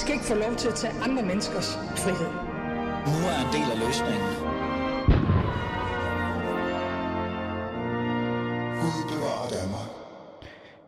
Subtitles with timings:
[0.00, 1.68] skal ikke få lov til at tage andre menneskers
[2.02, 2.30] frihed.
[3.12, 4.30] Nu er en del af løsningen.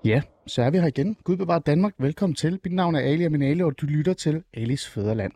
[0.04, 1.16] Ja, så er vi her igen.
[1.24, 1.92] Gud bevarer Danmark.
[1.98, 2.60] Velkommen til.
[2.64, 5.32] Mit navn er Ali og min Ali, og du lytter til Alis Fæderland.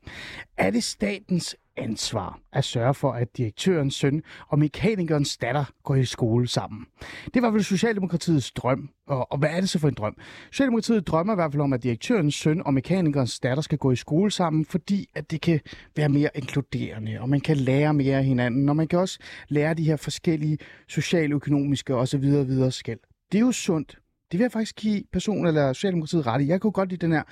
[0.56, 6.04] Er det statens ansvar at sørge for, at direktørens søn og mekanikerens datter går i
[6.04, 6.86] skole sammen?
[7.34, 8.88] Det var vel Socialdemokratiets drøm.
[9.06, 10.16] Og, og hvad er det så for en drøm?
[10.50, 13.96] Socialdemokratiet drømmer i hvert fald om, at direktørens søn og mekanikerens datter skal gå i
[13.96, 15.60] skole sammen, fordi at det kan
[15.96, 19.18] være mere inkluderende, og man kan lære mere af hinanden, og man kan også
[19.48, 22.22] lære de her forskellige socialøkonomiske osv.
[22.22, 22.98] videre skæld.
[23.32, 23.98] Det er jo sundt,
[24.32, 26.46] det vil jeg faktisk give personen eller Socialdemokratiet ret i.
[26.46, 27.22] Jeg kunne godt lide den her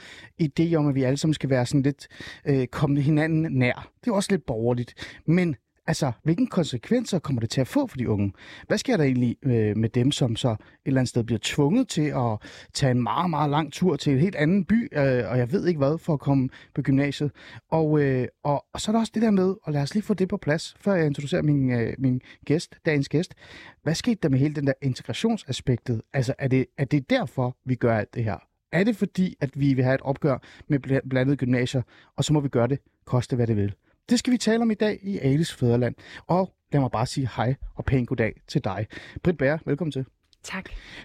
[0.43, 2.09] idé om, at vi alle sammen skal være sådan lidt
[2.47, 3.91] øh, kommende hinanden nær.
[4.05, 4.95] Det er også lidt borgerligt.
[5.27, 8.33] Men Altså, hvilke konsekvenser kommer det til at få for de unge?
[8.67, 11.89] Hvad sker der egentlig øh, med dem, som så et eller andet sted bliver tvunget
[11.89, 12.39] til at
[12.75, 15.67] tage en meget, meget lang tur til en helt anden by, øh, og jeg ved
[15.67, 17.31] ikke hvad, for at komme på gymnasiet?
[17.71, 20.05] Og, øh, og, og så er der også det der med, og lad os lige
[20.05, 23.35] få det på plads, før jeg introducerer min, øh, min gæst, dagens gæst.
[23.83, 26.03] Hvad skete der med hele den der integrationsaspektet?
[26.13, 28.37] Altså, er det, er det derfor, vi gør alt det her?
[28.73, 31.83] Er det fordi, at vi vil have et opgør med blandede gymnasier,
[32.17, 33.75] og så må vi gøre det, koste hvad det vil?
[34.11, 35.95] Det skal vi tale om i dag i Alice Fæderland.
[36.27, 38.87] Og lad mig bare sige hej og pæn goddag til dig.
[39.23, 40.05] Britt Bær, velkommen til.
[40.43, 40.65] Tak.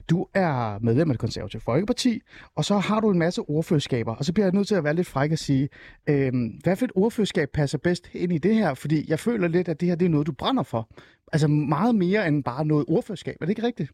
[0.09, 2.21] Du er medlem af det konservative Folkeparti,
[2.55, 4.93] og så har du en masse ordførerskaber, og så bliver jeg nødt til at være
[4.93, 5.69] lidt fræk og sige,
[6.09, 6.33] øh,
[6.63, 8.73] hvad for et ordførerskab passer bedst ind i det her?
[8.73, 10.89] Fordi jeg føler lidt, at det her det er noget, du brænder for.
[11.33, 13.35] Altså meget mere end bare noget ordførerskab.
[13.41, 13.91] Er det ikke rigtigt?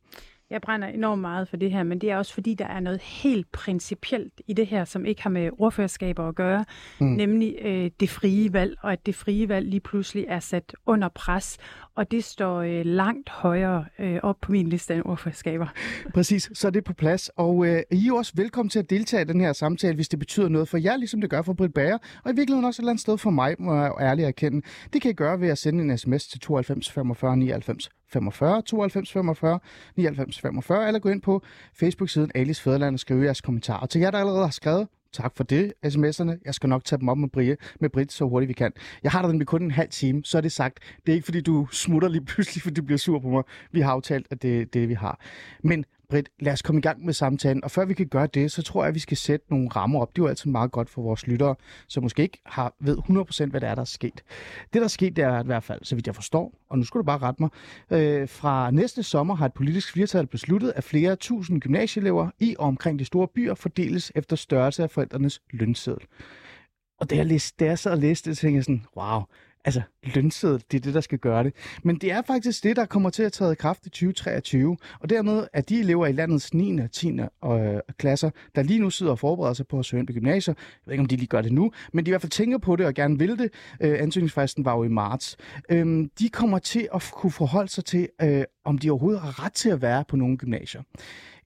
[0.55, 3.01] Jeg brænder enormt meget for det her, men det er også fordi, der er noget
[3.01, 6.65] helt principielt i det her, som ikke har med ordførerskaber at gøre,
[6.99, 7.07] mm.
[7.07, 11.09] nemlig øh, det frie valg, og at det frie valg lige pludselig er sat under
[11.09, 11.57] pres,
[11.95, 15.67] og det står øh, langt højere øh, op på min liste end ordførerskaber.
[16.13, 19.21] Præcis, så er det på plads, og øh, I er også velkommen til at deltage
[19.21, 21.73] i den her samtale, hvis det betyder noget for jer, ligesom det gør for Britt
[21.73, 24.61] Bager, og i virkeligheden også et eller andet sted for mig, må jeg ærligt erkende.
[24.93, 29.11] Det kan I gøre ved at sende en sms til 92 45 99 45 92
[29.11, 29.59] 45
[29.95, 31.41] 99 45, eller gå ind på
[31.79, 33.85] Facebook-siden Alice Fæderland og skrive jeres kommentarer.
[33.85, 36.41] til jer, der allerede har skrevet, tak for det, sms'erne.
[36.45, 38.71] Jeg skal nok tage dem op med, Brie, med Britt så hurtigt vi kan.
[39.03, 40.79] Jeg har den med kun en halv time, så er det sagt.
[41.05, 43.43] Det er ikke, fordi du smutter lige pludselig, fordi du bliver sur på mig.
[43.71, 45.19] Vi har aftalt, at det er det, vi har.
[45.63, 47.63] Men Britt, lad os komme i gang med samtalen.
[47.63, 50.01] Og før vi kan gøre det, så tror jeg, at vi skal sætte nogle rammer
[50.01, 50.15] op.
[50.15, 51.55] Det er jo altid meget godt for vores lyttere,
[51.87, 54.23] som måske ikke har, ved 100% hvad der er, der er sket.
[54.73, 56.83] Det, der er sket, det er i hvert fald, så vidt jeg forstår, og nu
[56.83, 57.49] skal du bare rette mig,
[57.91, 62.67] øh, fra næste sommer har et politisk flertal besluttet, at flere tusind gymnasieelever i og
[62.67, 66.07] omkring de store byer fordeles efter størrelse af forældrenes lønseddel.
[66.99, 69.21] Og da jeg, læste, da jeg sad og læste det, tænkte jeg sådan, wow,
[69.65, 71.53] altså lønseddel, det er det, der skal gøre det.
[71.83, 74.77] Men det er faktisk det, der kommer til at træde i kraft i 2023.
[74.99, 76.79] Og dermed er de elever i landets 9.
[76.79, 77.19] og 10.
[77.45, 80.53] Øh, klasser, der lige nu sidder og forbereder sig på at søge ind på gymnasier.
[80.57, 82.57] Jeg ved ikke, om de lige gør det nu, men de i hvert fald tænker
[82.57, 83.49] på det og gerne vil det.
[83.81, 85.37] Øh, ansøgningsfristen var jo i marts.
[85.69, 89.53] Øh, de kommer til at kunne forholde sig til, øh, om de overhovedet har ret
[89.53, 90.81] til at være på nogle gymnasier.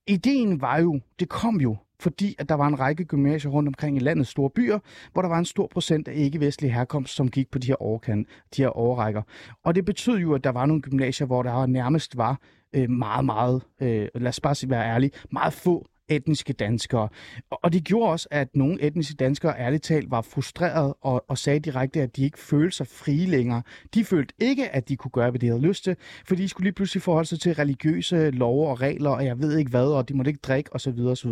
[0.09, 3.97] Ideen var jo, det kom jo fordi at der var en række gymnasier rundt omkring
[3.97, 4.79] i landets store byer,
[5.13, 8.27] hvor der var en stor procent af ikke-vestlig herkomst, som gik på de her, overkant,
[8.55, 9.21] de her overrækker.
[9.63, 12.39] Og det betød jo, at der var nogle gymnasier, hvor der nærmest var
[12.73, 17.09] øh, meget, meget, øh, lad os bare være ærlig, meget få etniske danskere.
[17.49, 21.59] Og det gjorde også, at nogle etniske danskere ærligt talt var frustreret og, og sagde
[21.59, 23.61] direkte, at de ikke følte sig frie længere.
[23.93, 26.65] De følte ikke, at de kunne gøre, hvad de havde lyst til, for de skulle
[26.65, 30.09] lige pludselig forholde sig til religiøse love og regler, og jeg ved ikke hvad, og
[30.09, 30.99] de måtte ikke drikke osv.
[30.99, 31.31] osv.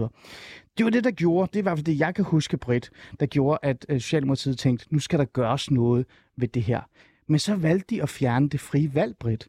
[0.78, 3.86] Det var det, der gjorde, det var det, jeg kan huske, Britt, der gjorde, at
[3.90, 6.06] øh, Socialdemokratiet tænkte, nu skal der gøres noget
[6.38, 6.82] ved det her.
[7.28, 9.48] Men så valgte de at fjerne det frie valg, Britt.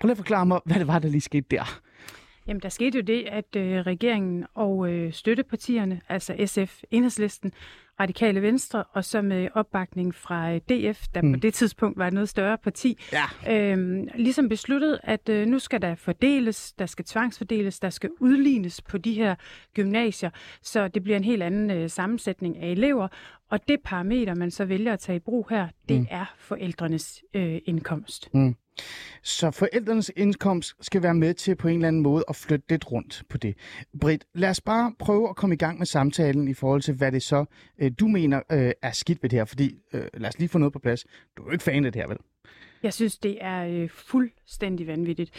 [0.00, 1.80] Prøv lige at forklare mig, hvad det var, der lige skete der.
[2.46, 7.52] Jamen, der skete jo det, at øh, regeringen og øh, støttepartierne, altså SF, Enhedslisten,
[8.00, 11.32] Radikale Venstre, og så med opbakning fra øh, DF, der mm.
[11.32, 13.52] på det tidspunkt var et noget større parti, ja.
[13.72, 18.82] øhm, ligesom besluttede, at øh, nu skal der fordeles, der skal tvangsfordeles, der skal udlignes
[18.82, 19.34] på de her
[19.74, 20.30] gymnasier,
[20.62, 23.08] så det bliver en helt anden øh, sammensætning af elever,
[23.50, 26.06] og det parameter, man så vælger at tage i brug her, det mm.
[26.10, 28.34] er forældrenes øh, indkomst.
[28.34, 28.54] Mm.
[29.22, 32.92] Så forældrenes indkomst skal være med til på en eller anden måde at flytte lidt
[32.92, 33.54] rundt på det.
[34.00, 37.12] Britt, lad os bare prøve at komme i gang med samtalen i forhold til, hvad
[37.12, 37.44] det så,
[37.78, 39.44] øh, du mener øh, er skidt ved det her.
[39.44, 41.04] Fordi, øh, lad os lige få noget på plads.
[41.36, 42.18] Du er jo ikke fan af det her, vel?
[42.82, 45.30] Jeg synes, det er øh, fuldstændig vanvittigt.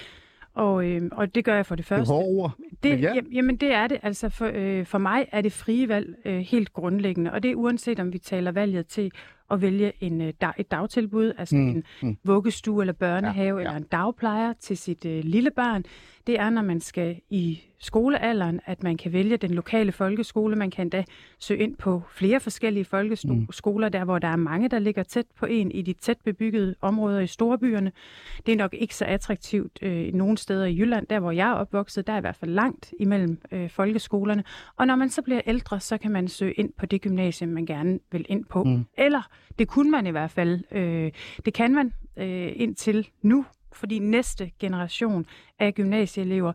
[0.54, 2.14] Og, øh, og det gør jeg for det første.
[2.14, 2.58] Det er ord.
[2.84, 3.14] Det, ja.
[3.32, 4.00] Jamen det er det.
[4.04, 7.32] Altså for, øh, for mig er det frie valg øh, helt grundlæggende.
[7.32, 9.12] Og det er uanset om vi taler valget til
[9.52, 11.70] at vælge en, øh, dag, et dagtilbud, altså mm.
[11.70, 12.18] en mm.
[12.24, 13.70] vuggestue eller børnehave ja, ja.
[13.70, 15.84] eller en dagplejer til sit øh, lille barn.
[16.28, 20.56] Det er, når man skal i skolealderen, at man kan vælge den lokale folkeskole.
[20.56, 21.04] Man kan da
[21.40, 23.92] søge ind på flere forskellige folkeskoler, mm.
[23.92, 27.20] der hvor der er mange, der ligger tæt på en i de tæt bebyggede områder
[27.20, 27.92] i storbyerne.
[28.46, 31.08] Det er nok ikke så attraktivt øh, nogle steder i Jylland.
[31.08, 34.44] Der hvor jeg er opvokset, der er i hvert fald langt imellem øh, folkeskolerne.
[34.78, 37.66] Og når man så bliver ældre, så kan man søge ind på det gymnasium, man
[37.66, 38.64] gerne vil ind på.
[38.64, 38.86] Mm.
[38.98, 39.22] Eller
[39.60, 40.64] det kunne man i hvert fald.
[40.72, 41.12] Øh,
[41.46, 45.26] det kan man øh, indtil nu, fordi næste generation
[45.60, 46.54] af gymnasieelever,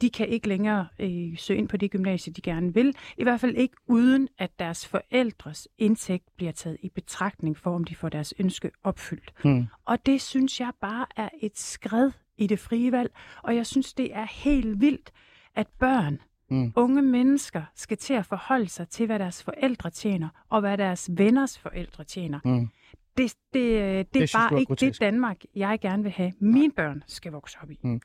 [0.00, 2.94] de kan ikke længere øh, søge ind på det gymnasie, de gerne vil.
[3.16, 7.84] I hvert fald ikke uden, at deres forældres indtægt bliver taget i betragtning for, om
[7.84, 9.32] de får deres ønske opfyldt.
[9.42, 9.66] Hmm.
[9.84, 13.10] Og det synes jeg bare er et skred i det frie valg,
[13.42, 15.12] og jeg synes, det er helt vildt,
[15.54, 16.18] at børn,
[16.50, 16.72] mm.
[16.76, 21.10] unge mennesker, skal til at forholde sig til, hvad deres forældre tjener, og hvad deres
[21.12, 22.40] venners forældre tjener.
[22.44, 22.68] Mm.
[23.16, 24.92] Det, det, det, det er bare ikke grotesk.
[24.92, 26.32] det Danmark, jeg gerne vil have.
[26.40, 27.78] Mine børn skal vokse op i.
[27.82, 28.00] Mm.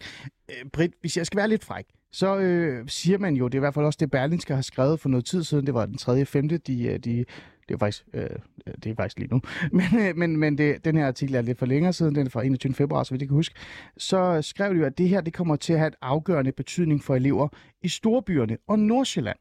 [0.49, 3.59] Øh, Britt, hvis jeg skal være lidt fræk, så øh, siger man jo, det er
[3.59, 5.97] i hvert fald også det, Berlinske har skrevet for noget tid siden, det var den
[5.97, 6.25] 3.
[6.25, 6.49] 5.
[6.49, 7.25] De, øh, de
[7.69, 8.23] det er faktisk, øh,
[8.67, 9.41] øh, det er faktisk lige nu.
[9.71, 12.29] Men, øh, men, men det, den her artikel er lidt for længere siden, den er
[12.29, 12.73] fra 21.
[12.73, 13.55] februar, så vidt jeg kan huske.
[13.97, 17.03] Så skrev de jo, at det her det kommer til at have et afgørende betydning
[17.03, 17.47] for elever
[17.81, 19.37] i storbyerne og Nordsjælland.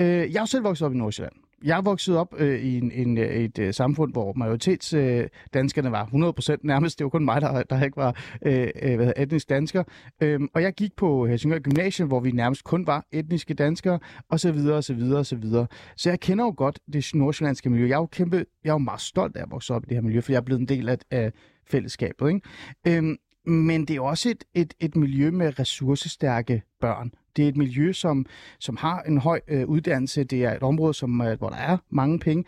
[0.00, 3.18] Øh, jeg er selv vokset op i Nordsjælland jeg voksede op øh, i en, en,
[3.18, 6.98] øh, et øh, samfund, hvor majoritetsdanskerne øh, var 100% nærmest.
[6.98, 9.84] Det var kun mig, der, der ikke var øh, øh hvad etnisk dansker.
[10.22, 13.98] Øhm, og jeg gik på Helsingør Gymnasium, hvor vi nærmest kun var etniske danskere,
[14.28, 15.66] og så videre, og så videre, og så videre.
[15.96, 17.88] Så jeg kender jo godt det nordsjællandske miljø.
[17.88, 19.96] Jeg er jo, kæmpe, jeg er jo meget stolt af at vokse op i det
[19.96, 21.32] her miljø, for jeg er blevet en del af, af
[21.70, 22.28] fællesskabet.
[22.28, 22.40] Ikke?
[22.86, 23.16] Øhm,
[23.46, 27.12] men det er også et, et, et miljø med ressourcestærke børn.
[27.36, 28.26] Det er et miljø, som,
[28.58, 30.24] som har en høj øh, uddannelse.
[30.24, 32.44] Det er et område, som, øh, hvor der er mange penge.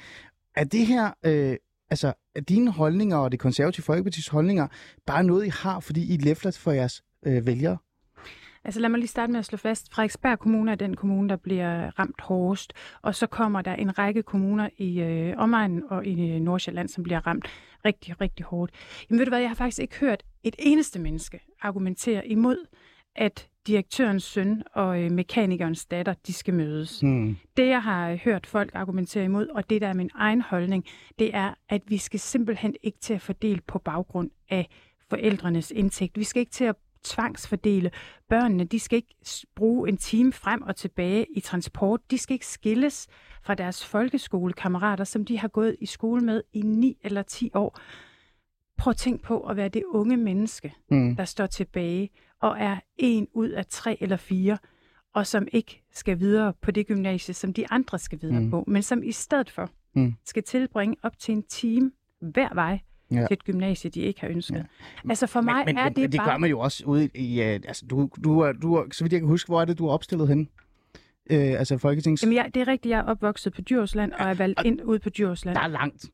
[0.56, 1.56] Er det her, øh,
[1.90, 4.68] altså, er dine holdninger og det konservative folkepartis holdninger
[5.06, 7.78] bare noget, I har, fordi I læfler for jeres øh, vælgere?
[8.64, 9.94] Altså lad mig lige starte med at slå fast.
[9.94, 14.22] Frederiksberg Kommune er den kommune, der bliver ramt hårdest, og så kommer der en række
[14.22, 17.48] kommuner i øh, omegnen og i øh, Nordsjælland, som bliver ramt
[17.84, 18.72] rigtig, rigtig hårdt.
[19.10, 22.56] Jamen ved du hvad, jeg har faktisk ikke hørt et eneste menneske argumentere imod,
[23.16, 27.00] at direktørens søn og øh, mekanikernes datter, de skal mødes.
[27.00, 27.36] Hmm.
[27.56, 30.84] Det, jeg har hørt folk argumentere imod, og det, der er min egen holdning,
[31.18, 34.68] det er, at vi skal simpelthen ikke til at fordele på baggrund af
[35.10, 36.18] forældrenes indtægt.
[36.18, 37.90] Vi skal ikke til at tvangsfordele.
[38.28, 39.14] Børnene, de skal ikke
[39.54, 42.00] bruge en time frem og tilbage i transport.
[42.10, 43.08] De skal ikke skilles
[43.42, 47.78] fra deres folkeskolekammerater, som de har gået i skole med i 9 eller 10 år.
[48.78, 51.16] Prøv at tænke på at være det unge menneske, mm.
[51.16, 52.10] der står tilbage
[52.42, 54.58] og er en ud af tre eller fire,
[55.14, 58.50] og som ikke skal videre på det gymnasie, som de andre skal videre mm.
[58.50, 60.14] på, men som i stedet for mm.
[60.24, 61.90] skal tilbringe op til en time
[62.20, 62.80] hver vej
[63.10, 63.26] ja.
[63.26, 64.56] til et gymnasie, de ikke har ønsket.
[64.56, 64.62] Ja.
[65.10, 66.30] Altså for mig men, er men, det men det bare...
[66.30, 67.40] gør man jo også ude i...
[67.40, 69.92] Uh, altså, du, du, du, så vidt jeg kan huske, hvor er det, du er
[69.92, 70.48] opstillet hen?
[71.30, 72.22] Uh, altså Folketings...
[72.22, 74.98] Jamen, jeg, det er rigtigt, jeg er opvokset på Djursland, og er valgt ind ud
[74.98, 75.56] på Djursland.
[75.56, 76.06] Der er langt.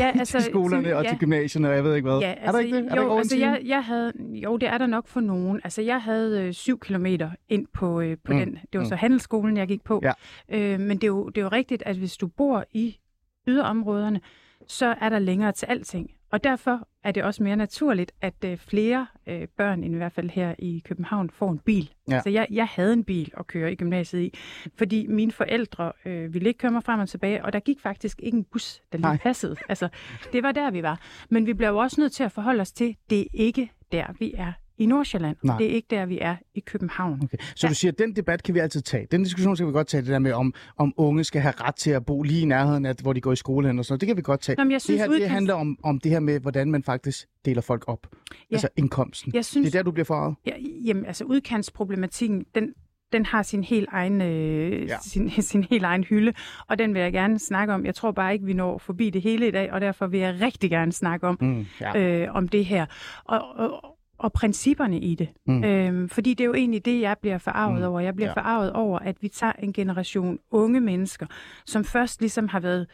[0.00, 0.96] Ja, altså, til skolerne ja.
[0.96, 2.18] og til gymnasierne, og jeg ved ikke hvad.
[2.18, 2.92] Ja, altså, er der ikke det?
[2.92, 5.60] Er jo, der altså, jeg, jeg havde, jo, det er der nok for nogen.
[5.64, 8.38] Altså, jeg havde øh, syv kilometer ind på, øh, på mm.
[8.38, 8.54] den.
[8.54, 8.88] Det var mm.
[8.88, 10.00] så handelsskolen, jeg gik på.
[10.02, 10.12] Ja.
[10.48, 12.98] Øh, men det er, jo, det er jo rigtigt, at hvis du bor i
[13.46, 14.20] yderområderne,
[14.66, 16.10] så er der længere til alting.
[16.30, 20.12] Og derfor er det også mere naturligt, at øh, flere øh, børn, end i hvert
[20.12, 21.90] fald her i København, får en bil.
[22.10, 22.20] Ja.
[22.20, 24.34] Så jeg, jeg havde en bil at køre i gymnasiet i,
[24.78, 28.20] fordi mine forældre øh, ville ikke køre mig frem og tilbage, og der gik faktisk
[28.22, 29.16] ikke en bus, der lige Nej.
[29.16, 29.56] passede.
[29.68, 29.88] Altså,
[30.32, 31.00] det var der, vi var.
[31.30, 34.34] Men vi blev også nødt til at forholde os til, det er ikke der, vi
[34.36, 35.36] er i Nordsjælland.
[35.42, 35.58] Nej.
[35.58, 37.20] Det er ikke der, vi er i København.
[37.24, 37.36] Okay.
[37.54, 37.68] Så ja.
[37.68, 39.06] du siger, at den debat kan vi altid tage.
[39.10, 41.74] Den diskussion skal vi godt tage, det der med, om, om unge skal have ret
[41.74, 44.00] til at bo lige i nærheden af, hvor de går i skole og sådan noget.
[44.00, 44.64] Det kan vi godt tage.
[44.64, 45.22] Nå, jeg synes, det, her, udkast...
[45.22, 48.06] det handler om, om det her med, hvordan man faktisk deler folk op.
[48.10, 48.36] Ja.
[48.54, 49.34] Altså indkomsten.
[49.34, 49.66] Jeg synes...
[49.66, 50.36] Det er der, du bliver farvet.
[50.46, 50.52] Ja,
[50.84, 52.74] jamen, altså udkantsproblematikken, den,
[53.12, 54.96] den har sin helt egen, øh, ja.
[55.02, 56.32] sin, sin helt egen hylde,
[56.68, 57.86] og den vil jeg gerne snakke om.
[57.86, 60.40] Jeg tror bare ikke, vi når forbi det hele i dag, og derfor vil jeg
[60.40, 61.98] rigtig gerne snakke om, mm, ja.
[62.00, 62.86] øh, om det her.
[63.24, 63.93] Og, og,
[64.24, 65.28] og principperne i det.
[65.46, 65.64] Mm.
[65.64, 67.86] Øhm, fordi det er jo egentlig det, jeg bliver forarvet mm.
[67.86, 68.00] over.
[68.00, 68.34] Jeg bliver ja.
[68.34, 71.26] forarvet over, at vi tager en generation unge mennesker,
[71.66, 72.86] som først ligesom har været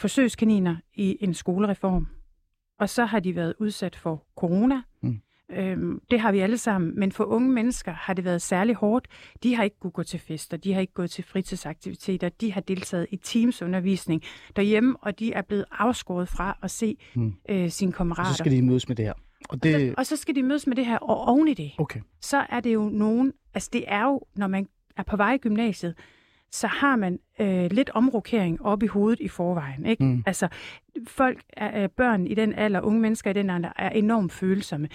[0.00, 2.06] forsøgskaniner i en skolereform,
[2.80, 4.82] og så har de været udsat for corona.
[5.02, 5.20] Mm.
[5.50, 9.06] Øhm, det har vi alle sammen, men for unge mennesker har det været særlig hårdt.
[9.42, 12.60] De har ikke kunnet gå til fester, de har ikke gået til fritidsaktiviteter, de har
[12.60, 14.22] deltaget i teamsundervisning
[14.56, 17.32] derhjemme, og de er blevet afskåret fra at se mm.
[17.48, 18.30] øh, sine kammerater.
[18.30, 19.12] Og så skal de mødes med det her.
[19.48, 19.74] Og, det...
[19.74, 22.00] og, så, og så skal de mødes med det her, og oven i det, okay.
[22.20, 25.38] så er det jo nogen, altså det er jo, når man er på vej i
[25.38, 25.94] gymnasiet,
[26.50, 29.86] så har man øh, lidt omrokering op i hovedet i forvejen.
[29.86, 30.04] Ikke?
[30.04, 30.22] Mm.
[30.26, 30.48] Altså,
[31.06, 34.88] folk, er, børn i den alder, unge mennesker i den alder, er enormt følsomme.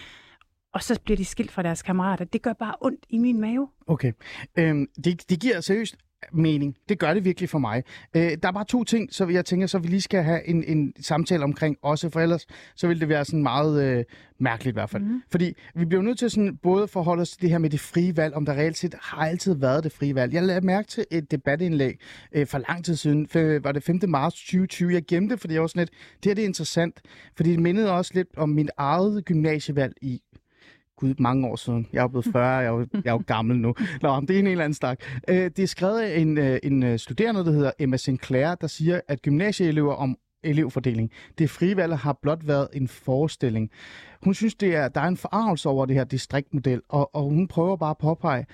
[0.73, 2.25] Og så bliver de skilt fra deres kammerater.
[2.25, 3.69] Det gør bare ondt i min mave.
[3.87, 4.13] Okay.
[4.55, 5.95] Øhm, det, det giver seriøst
[6.31, 6.75] mening.
[6.89, 7.83] Det gør det virkelig for mig.
[8.15, 10.63] Øh, der er bare to ting, så jeg tænker, så vi lige skal have en,
[10.63, 14.03] en samtale omkring også, for ellers så vil det være sådan meget øh,
[14.39, 15.03] mærkeligt i hvert fald.
[15.03, 15.23] Mm.
[15.31, 18.17] Fordi vi bliver nødt til sådan både forholde os til det her med det frie
[18.17, 20.33] valg, om der reelt set har altid været det frie valg.
[20.33, 21.99] Jeg lavede mærke til et debatindlæg
[22.31, 23.99] øh, for lang tid siden, for, var det 5.
[24.07, 24.93] marts 2020.
[24.93, 25.91] Jeg gemte, fordi jeg var sådan lidt,
[26.23, 27.01] det her det er interessant,
[27.35, 30.21] fordi det mindede også lidt om mit eget gymnasievalg i
[31.03, 31.87] gud, mange år siden.
[31.93, 33.75] Jeg er blevet 40, jeg er jo, jeg er jo gammel nu.
[34.01, 34.99] Nå, det er en eller anden stak.
[35.29, 38.67] Øh, det er skrevet af en, øh, en øh, studerende, der hedder Emma Sinclair, der
[38.67, 41.11] siger, at gymnasieelever om elevfordeling.
[41.37, 43.69] Det frivalg har blot været en forestilling.
[44.23, 47.47] Hun synes, det er, der er en forarvelse over det her distriktmodel, og, og hun
[47.47, 48.45] prøver bare at påpege,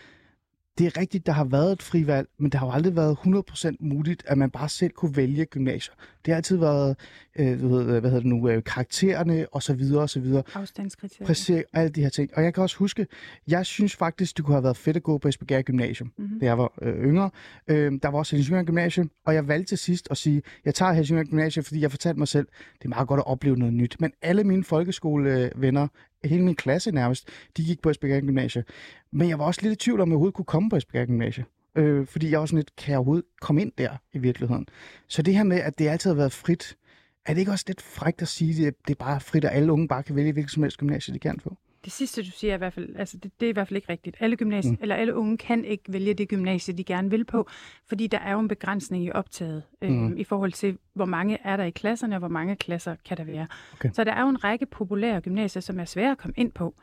[0.80, 3.76] det er rigtigt, der har været et frivalg, men det har jo aldrig været 100%
[3.80, 5.94] muligt, at man bare selv kunne vælge gymnasier.
[6.26, 6.96] Det har altid været,
[7.40, 10.44] øh, hvad, hedder, hvad hedder det nu, øh, karaktererne og så videre og så videre.
[10.54, 11.28] Afstandskriterier.
[11.28, 12.30] Præcis, alle de her ting.
[12.34, 13.08] Og jeg kan også huske,
[13.48, 16.40] jeg synes faktisk, det kunne have været fedt at gå på Esbjerg Gymnasium, mm-hmm.
[16.40, 17.30] da jeg var øh, yngre.
[17.68, 20.92] Øh, der var også Helsingør Gymnasium, og jeg valgte til sidst at sige, jeg tager
[20.94, 22.48] Helsingør Gymnasium, fordi jeg fortalte mig selv,
[22.80, 23.96] det er meget godt at opleve noget nyt.
[24.00, 25.88] Men alle mine folkeskolevenner
[26.26, 28.64] hele min klasse nærmest, de gik på Esbjerg Gymnasium.
[29.12, 31.08] Men jeg var også lidt i tvivl om, at jeg overhovedet kunne komme på Esbjerg
[31.08, 31.48] Gymnasium.
[31.76, 34.68] Øh, fordi jeg var sådan lidt, kan jeg overhovedet komme ind der i virkeligheden?
[35.08, 36.78] Så det her med, at det altid har været frit,
[37.26, 39.72] er det ikke også lidt frægt at sige, at det er bare frit, og alle
[39.74, 41.58] unge bare kan vælge hvilket som helst gymnasie, de kan få?
[41.86, 43.76] Det sidste, du siger, er i hvert fald, altså det, det er i hvert fald
[43.76, 44.18] ikke rigtigt.
[44.20, 44.78] Alle, gymnasie, mm.
[44.82, 47.50] eller alle unge kan ikke vælge det gymnasie, de gerne vil på,
[47.88, 50.18] fordi der er jo en begrænsning i optaget øh, mm.
[50.18, 53.24] i forhold til, hvor mange er der i klasserne, og hvor mange klasser kan der
[53.24, 53.48] være.
[53.74, 53.90] Okay.
[53.94, 56.76] Så der er jo en række populære gymnasier, som er svære at komme ind på.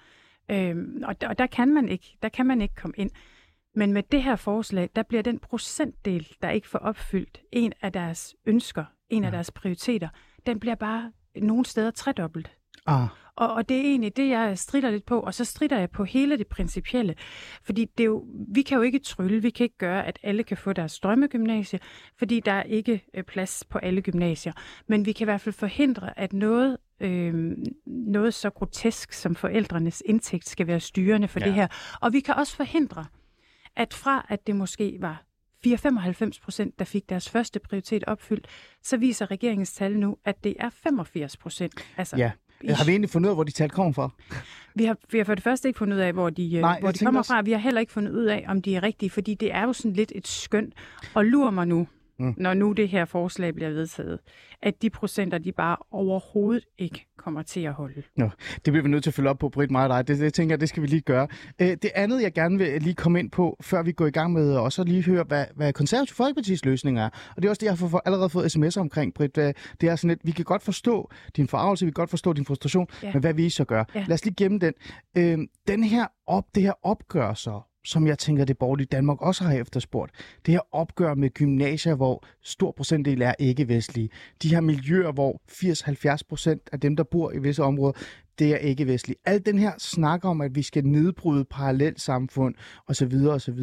[0.50, 3.10] Øh, og, der, og der, kan man ikke, der kan man ikke komme ind.
[3.74, 7.92] Men med det her forslag, der bliver den procentdel, der ikke får opfyldt en af
[7.92, 9.26] deres ønsker, en ja.
[9.26, 10.08] af deres prioriteter,
[10.46, 12.50] den bliver bare nogle steder tredobbelt.
[12.86, 13.08] Ah.
[13.36, 16.04] Og, og det er egentlig det, jeg strider lidt på, og så strider jeg på
[16.04, 17.14] hele det principielle.
[17.62, 20.42] Fordi det er jo, vi kan jo ikke trylle, vi kan ikke gøre, at alle
[20.42, 21.78] kan få deres drømmegymnasie,
[22.18, 24.52] fordi der er ikke øh, plads på alle gymnasier.
[24.86, 30.02] Men vi kan i hvert fald forhindre, at noget øh, noget så grotesk som forældrenes
[30.06, 31.46] indtægt skal være styrende for ja.
[31.46, 31.68] det her.
[32.00, 33.04] Og vi kan også forhindre,
[33.76, 35.22] at fra at det måske var
[35.66, 38.46] 4-95 procent, der fik deres første prioritet opfyldt,
[38.82, 41.74] så viser regeringens tal nu, at det er 85 procent.
[41.96, 42.30] Altså, ja.
[42.68, 44.10] Har vi egentlig fundet ud af, hvor de tal kommer fra?
[44.74, 46.80] Vi har, vi har for det første ikke fundet ud af, hvor de, øh, Nej,
[46.80, 47.32] hvor de kommer også...
[47.32, 47.42] fra.
[47.42, 49.72] Vi har heller ikke fundet ud af, om de er rigtige, fordi det er jo
[49.72, 50.72] sådan lidt et skøn.
[51.14, 51.86] Og lurer mig nu,
[52.18, 52.34] mm.
[52.36, 54.18] når nu det her forslag bliver vedtaget,
[54.62, 58.02] at de procenter, de bare overhovedet ikke kommer til at holde.
[58.16, 60.08] Nå, det bliver vi nødt til at følge op på, Britt, mig og dig.
[60.08, 61.28] Det, det tænker jeg, det skal vi lige gøre.
[61.58, 64.32] Øh, det andet, jeg gerne vil lige komme ind på, før vi går i gang
[64.32, 67.08] med også lige høre, hvad, hvad konservativ Folkeparti's løsning er.
[67.36, 69.36] Og det er også det, jeg har allerede fået sms'er omkring, Britt.
[69.36, 72.44] Det er sådan lidt, vi kan godt forstå din forarvelse, vi kan godt forstå din
[72.44, 73.12] frustration, ja.
[73.12, 73.84] men hvad vi så gør?
[73.94, 74.04] Ja.
[74.08, 74.72] Lad os lige gemme den.
[75.16, 79.44] Øh, den her op, det her opgør så som jeg tænker, det borgerlige Danmark også
[79.44, 80.12] har efterspurgt.
[80.46, 84.10] Det her opgør med gymnasier, hvor stor procentdel er ikke-vestlige.
[84.42, 85.40] De her miljøer, hvor
[86.16, 87.92] 80-70 procent af dem, der bor i visse områder,
[88.38, 89.18] det er ikke-vestlige.
[89.24, 92.54] Alt den her snak om, at vi skal nedbryde parallelt samfund
[92.86, 93.14] osv.
[93.28, 93.58] osv.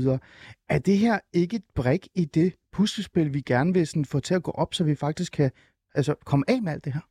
[0.70, 4.34] Er det her ikke et brik i det puslespil, vi gerne vil sådan få til
[4.34, 5.52] at gå op, så vi faktisk kan
[5.96, 7.02] altså, komme af med alt det her?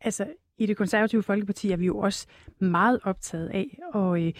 [0.00, 0.26] Altså,
[0.58, 2.26] i det konservative Folkeparti er vi jo også
[2.58, 4.32] meget optaget af at øh,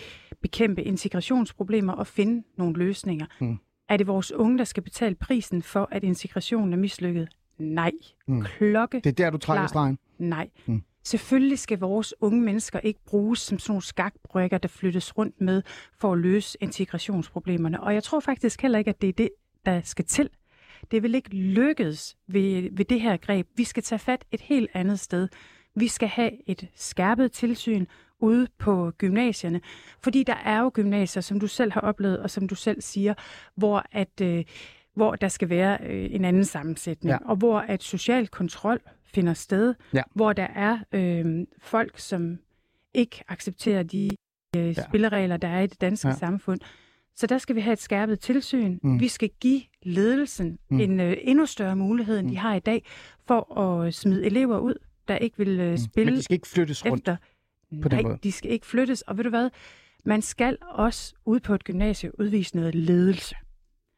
[0.42, 3.26] bekæmpe integrationsproblemer og finde nogle løsninger.
[3.40, 3.58] Mm.
[3.88, 7.28] Er det vores unge, der skal betale prisen for, at integrationen er mislykket?
[7.58, 7.92] Nej.
[8.26, 8.42] Mm.
[8.42, 9.00] Klokke.
[9.00, 9.98] Det er der, du trækker stregen?
[10.18, 10.50] Nej.
[10.66, 10.82] Mm.
[11.04, 15.62] Selvfølgelig skal vores unge mennesker ikke bruges som sådan nogle skakbrykker, der flyttes rundt med
[15.98, 17.82] for at løse integrationsproblemerne.
[17.82, 19.28] Og jeg tror faktisk heller ikke, at det er det,
[19.66, 20.30] der skal til.
[20.90, 23.46] Det vil ikke lykkes ved, ved det her greb.
[23.56, 25.28] Vi skal tage fat et helt andet sted.
[25.76, 27.86] Vi skal have et skærpet tilsyn
[28.18, 29.60] ude på gymnasierne,
[30.00, 33.14] fordi der er jo gymnasier, som du selv har oplevet, og som du selv siger,
[33.54, 34.44] hvor at øh,
[34.94, 37.28] hvor der skal være øh, en anden sammensætning, ja.
[37.30, 40.02] og hvor at social kontrol finder sted, ja.
[40.14, 42.38] hvor der er øh, folk, som
[42.94, 44.10] ikke accepterer de
[44.56, 44.82] øh, ja.
[44.88, 46.14] spilleregler, der er i det danske ja.
[46.14, 46.60] samfund.
[47.16, 48.78] Så der skal vi have et skærpet tilsyn.
[48.82, 49.00] Mm.
[49.00, 50.80] Vi skal give ledelsen mm.
[50.80, 52.32] en øh, endnu større mulighed, end mm.
[52.32, 52.86] de har i dag,
[53.26, 54.74] for at smide elever ud,
[55.08, 57.16] der ikke vil øh, spille Men de skal ikke flyttes rundt efter.
[57.82, 58.18] på den Nej, måde.
[58.22, 59.02] de skal ikke flyttes.
[59.02, 59.50] Og ved du hvad?
[60.04, 63.34] Man skal også ud på et gymnasie udvise noget ledelse.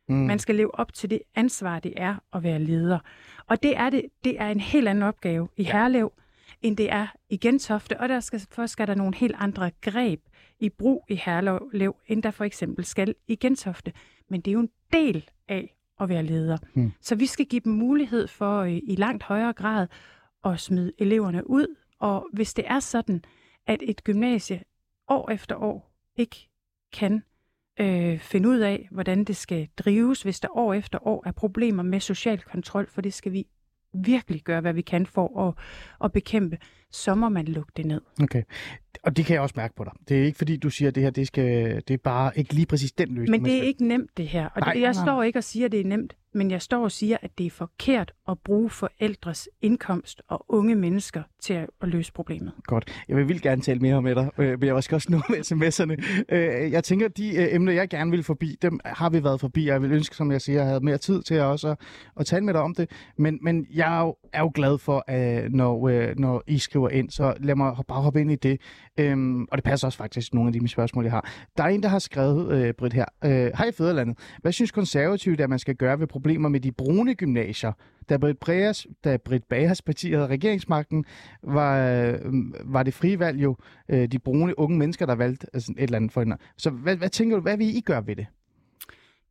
[0.08, 0.14] Mm.
[0.14, 2.98] Man skal leve op til det ansvar, det er at være leder.
[3.46, 5.72] Og det er, det, det er en helt anden opgave i ja.
[5.72, 6.12] Herlev,
[6.62, 8.00] end det er i Gentofte.
[8.00, 10.20] Og der skal, først skal der nogle helt andre greb
[10.60, 13.92] i brug i Herlev, end der for eksempel skal i Gentofte.
[14.30, 16.58] Men det er jo en del af at være leder.
[16.74, 16.92] Mm.
[17.00, 19.86] Så vi skal give dem mulighed for øh, i langt højere grad
[20.45, 21.76] at smide eleverne ud.
[22.00, 23.25] Og hvis det er sådan,
[23.66, 24.62] at et gymnasie
[25.09, 26.49] år efter år ikke
[26.92, 27.23] kan
[27.80, 31.83] øh, finde ud af, hvordan det skal drives, hvis der år efter år er problemer
[31.83, 33.47] med social kontrol, for det skal vi
[33.95, 35.54] virkelig gøre, hvad vi kan for at,
[36.04, 36.59] at bekæmpe,
[36.90, 38.00] så må man lukke det ned.
[38.23, 38.42] Okay.
[39.02, 39.92] Og det kan jeg også mærke på dig.
[40.09, 42.54] Det er ikke fordi, du siger, at det her det skal, det er bare ikke
[42.54, 43.30] lige præcis den løsning.
[43.30, 44.49] Men det er ikke nemt, det her.
[44.49, 46.62] Og nej, det, jeg nej, står ikke og siger, at det er nemt, men jeg
[46.62, 51.54] står og siger, at det er forkert at bruge forældres indkomst og unge mennesker til
[51.54, 52.52] at, løse problemet.
[52.64, 53.04] Godt.
[53.09, 55.38] Jeg vil vildt gerne tale mere med dig, øh, men jeg skal også nå med
[55.49, 56.25] sms'erne.
[56.35, 59.40] Øh, jeg tænker, at de øh, emner, jeg gerne vil forbi, dem har vi været
[59.40, 61.68] forbi, jeg vil ønske, som jeg siger, at jeg havde mere tid til at også
[61.68, 61.78] at,
[62.21, 62.90] at tale med dig om det.
[63.16, 67.11] Men, men jeg er jo, er jo glad for, at når, når I skriver ind,
[67.11, 68.61] så lad mig bare hoppe ind i det.
[68.98, 71.30] Øhm, og det passer også faktisk nogle af de spørgsmål, jeg har.
[71.56, 73.04] Der er en, der har skrevet, øh, Britt her.
[73.24, 74.18] Øh, Hej Fæderlandet.
[74.42, 77.72] Hvad synes konservative, at man skal gøre ved problemer med de brune gymnasier?
[78.08, 81.04] Da Britt, Breas, da Britt Bagers parti havde regeringsmagten,
[81.42, 82.14] var, øh,
[82.64, 83.56] var det frie valg jo
[83.88, 86.36] øh, de brune unge mennesker, der valgte altså et eller andet for hende.
[86.56, 88.26] Så hvad, hvad tænker du, hvad vil I gøre ved det?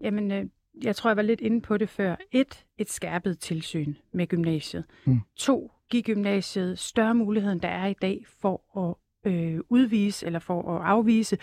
[0.01, 0.45] Jamen, øh,
[0.83, 2.15] jeg tror, jeg var lidt inde på det før.
[2.31, 4.83] Et, et skærpet tilsyn med gymnasiet.
[5.05, 5.19] Mm.
[5.35, 8.95] To, give gymnasiet større mulighed, end der er i dag for at
[9.27, 11.37] øh, udvise eller for at afvise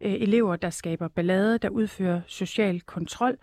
[0.00, 3.36] øh, elever, der skaber ballade, der udfører social kontrol.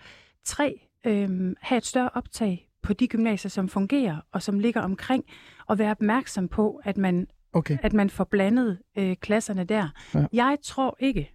[0.43, 5.25] Tre, øh, have et større optag på de gymnasier, som fungerer og som ligger omkring,
[5.67, 7.77] og være opmærksom på, at man, okay.
[7.83, 9.89] at man får blandet øh, klasserne der.
[10.13, 10.25] Ja.
[10.33, 11.31] Jeg tror ikke,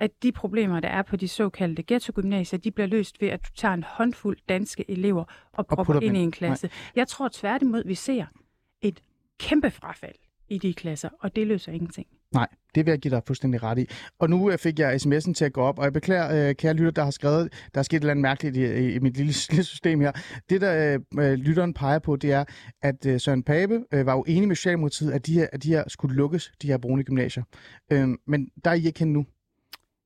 [0.00, 3.50] at de problemer, der er på de såkaldte ghetto-gymnasier, de bliver løst ved, at du
[3.54, 6.66] tager en håndfuld danske elever og propper og ind i en klasse.
[6.66, 6.92] Nej.
[6.96, 8.26] Jeg tror tværtimod, vi ser
[8.82, 9.02] et
[9.38, 10.16] kæmpe frafald
[10.48, 12.06] i de klasser, og det løser ingenting.
[12.34, 13.86] Nej, det vil jeg give dig fuldstændig ret i.
[14.18, 16.74] Og nu øh, fik jeg sms'en til at gå op, og jeg beklager, øh, kære
[16.74, 19.32] lytter, der har skrevet, der er sket et eller andet mærkeligt i, i mit lille,
[19.50, 20.12] lille system her.
[20.50, 22.44] Det, der øh, lytteren peger på, det er,
[22.82, 25.68] at øh, Søren Pape øh, var jo enig med Socialdemokratiet, at de her, at de
[25.68, 27.44] her skulle lukkes, de her brune gymnasier.
[27.92, 29.26] Øh, men der er I ikke nu.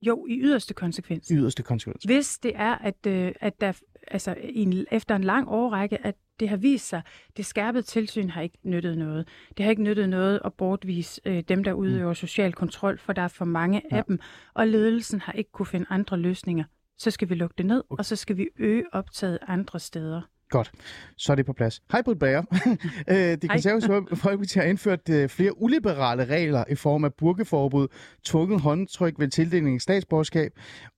[0.01, 1.29] Jo, i yderste konsekvens.
[1.29, 2.03] I yderste konsekvens.
[2.03, 3.73] Hvis det er, at, øh, at der
[4.07, 7.01] altså, en, efter en lang årrække, at det har vist sig,
[7.37, 9.27] det skærpede tilsyn har ikke nyttet noget.
[9.57, 12.15] Det har ikke nyttet noget at bortvise øh, dem, der udøver mm.
[12.15, 13.97] social kontrol, for der er for mange ja.
[13.97, 14.19] af dem,
[14.53, 16.63] og ledelsen har ikke kunne finde andre løsninger.
[16.97, 17.99] Så skal vi lukke det ned, okay.
[17.99, 20.21] og så skal vi øge optaget andre steder.
[20.51, 20.71] Godt,
[21.17, 21.81] så er det på plads.
[21.91, 22.43] Hej, Britt Bager.
[23.07, 27.87] Øh, det konservative Folkeparti har indført øh, flere uliberale regler i form af burkeforbud,
[28.23, 30.51] tvunget håndtryk ved tildeling af statsborgerskab,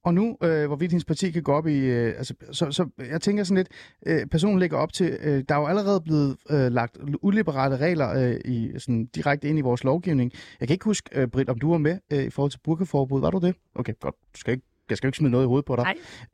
[0.03, 1.77] og nu, øh, hvorvidt hendes parti kan gå op i...
[1.77, 3.67] Øh, altså, så, så jeg tænker sådan lidt,
[4.05, 8.09] øh, personen lægger op til, øh, der er jo allerede blevet øh, lagt uliberale regler
[8.09, 10.31] øh, i, sådan, direkte ind i vores lovgivning.
[10.59, 13.21] Jeg kan ikke huske, øh, Britt, om du var med øh, i forhold til burkeforbud.
[13.21, 13.55] Var du det?
[13.75, 14.15] Okay, godt.
[14.33, 15.83] Du skal ikke, jeg skal ikke smide noget i hovedet på dig.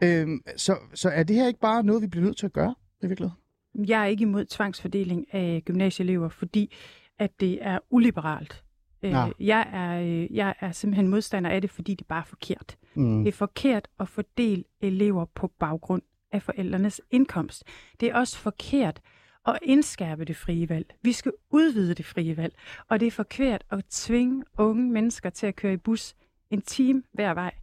[0.02, 0.10] Nej.
[0.10, 0.28] Øh,
[0.58, 2.76] så, så er det her ikke bare noget, vi bliver nødt til at gøre?
[3.04, 3.40] I virkeligheden?
[3.88, 6.76] Jeg er ikke imod tvangsfordeling af gymnasieelever, fordi
[7.20, 8.64] at det er uliberalt.
[9.04, 9.28] Øh, ja.
[9.40, 12.78] Jeg, er, øh, jeg er simpelthen modstander af det, fordi det bare er forkert.
[12.96, 13.24] Mm.
[13.24, 17.64] Det er forkert at fordele elever på baggrund af forældrenes indkomst.
[18.00, 19.02] Det er også forkert
[19.48, 20.96] at indskærpe det frie valg.
[21.02, 22.54] Vi skal udvide det frie valg,
[22.88, 26.16] og det er forkert at tvinge unge mennesker til at køre i bus
[26.50, 27.54] en time hver vej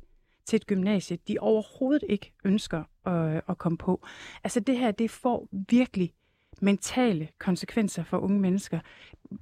[0.47, 4.07] til et gymnasie, de overhovedet ikke ønsker at, at komme på.
[4.45, 6.13] Altså det her, det får virkelig
[6.61, 8.81] mentale konsekvenser for unge mennesker.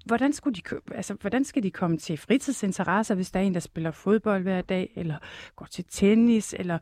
[0.06, 0.62] Hvordan, skulle de,
[0.94, 4.62] altså, hvordan skal de komme til fritidsinteresser, hvis der er en, der spiller fodbold hver
[4.62, 5.16] dag, eller
[5.56, 6.78] går til tennis, eller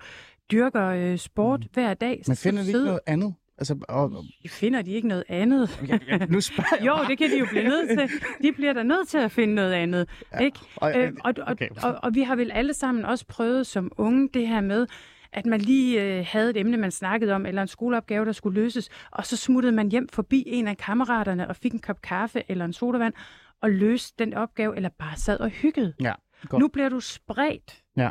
[0.51, 1.67] dyrker øh, sport mm.
[1.73, 2.23] hver dag?
[2.27, 3.35] Men finder de ikke noget andet?
[3.63, 4.25] Altså, og...
[4.49, 5.85] Finder de ikke noget andet?
[5.89, 8.11] Ja, ja, nu spørger Jo, det kan de jo blive nødt til.
[8.43, 10.09] De bliver da nødt til at finde noget andet.
[10.33, 10.39] Ja.
[10.39, 10.59] Ikke?
[10.77, 11.69] Og, øh, og, okay.
[11.69, 14.87] og, og, og vi har vel alle sammen også prøvet som unge det her med,
[15.33, 18.61] at man lige øh, havde et emne, man snakkede om, eller en skoleopgave, der skulle
[18.61, 22.43] løses, og så smuttede man hjem forbi en af kammeraterne og fik en kop kaffe
[22.49, 23.15] eller en sodavand,
[23.61, 25.95] og løste den opgave, eller bare sad og hyggede.
[26.01, 26.13] Ja,
[26.49, 26.61] godt.
[26.61, 28.11] Nu bliver du spredt ja.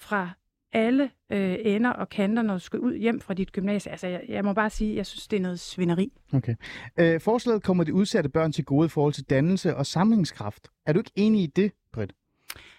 [0.00, 0.30] fra
[0.72, 3.92] alle øh, ender og kanter, når du skal ud hjem fra dit gymnasie.
[3.92, 6.12] Altså, jeg, jeg må bare sige, jeg synes, det er noget svineri.
[6.32, 6.54] Okay.
[6.96, 10.68] Øh, forslaget kommer de udsatte børn til gode i forhold til dannelse og samlingskraft.
[10.86, 12.12] Er du ikke enig i det, Britt?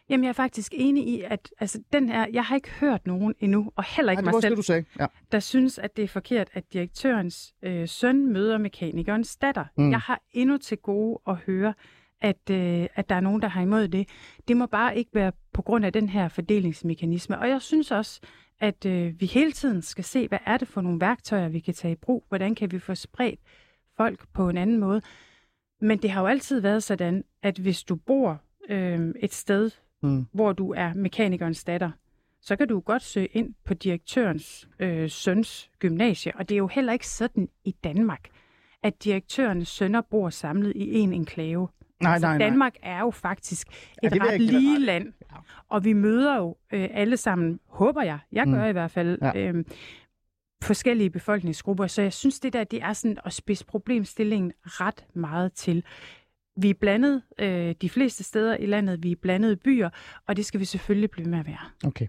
[0.10, 3.36] Jamen, jeg er faktisk enig i, at altså, den her, jeg har ikke hørt nogen
[3.39, 4.86] endnu, og heller ikke Ej, mig selv, du sagde.
[4.99, 5.06] Ja.
[5.32, 9.65] der synes, at det er forkert, at direktørens øh, søn møder mekanikerens datter.
[9.77, 9.91] Mm.
[9.91, 11.73] Jeg har endnu til gode at høre,
[12.22, 14.10] at, øh, at der er nogen, der har imod det.
[14.48, 17.40] Det må bare ikke være på grund af den her fordelingsmekanisme.
[17.40, 18.22] Og jeg synes også,
[18.60, 21.74] at øh, vi hele tiden skal se, hvad er det for nogle værktøjer, vi kan
[21.74, 22.26] tage i brug?
[22.28, 23.40] Hvordan kan vi få spredt
[23.98, 25.02] folk på en anden måde?
[25.82, 29.72] Men det har jo altid været sådan, at hvis du bor øh, et sted,
[30.04, 30.26] mm.
[30.34, 31.92] hvor du er mekanikernes datter,
[32.42, 36.32] så kan du godt søge ind på direktørens øh, søns gymnasie.
[36.36, 38.30] Og det er jo heller ikke sådan i Danmark,
[38.84, 41.68] at direktørens sønner bor samlet i en enklave.
[42.04, 42.48] Nej, altså, nej, nej.
[42.48, 43.68] Danmark er jo faktisk
[44.04, 44.84] Ja, et det jeg ret lige ret i.
[44.86, 45.14] land.
[45.70, 48.70] Og vi møder jo øh, alle sammen, håber jeg, jeg gør Mm.
[48.70, 49.32] i hvert fald, Ja.
[49.40, 49.66] øh,
[50.64, 51.88] forskellige befolkningsgrupper.
[51.88, 55.84] Så jeg synes, det der, det er sådan at spidse problemstillingen ret meget til.
[56.62, 59.89] Vi er blandet øh, de fleste steder i landet, vi er blandede byer,
[60.28, 61.88] og det skal vi selvfølgelig blive med at være.
[61.88, 62.08] Okay.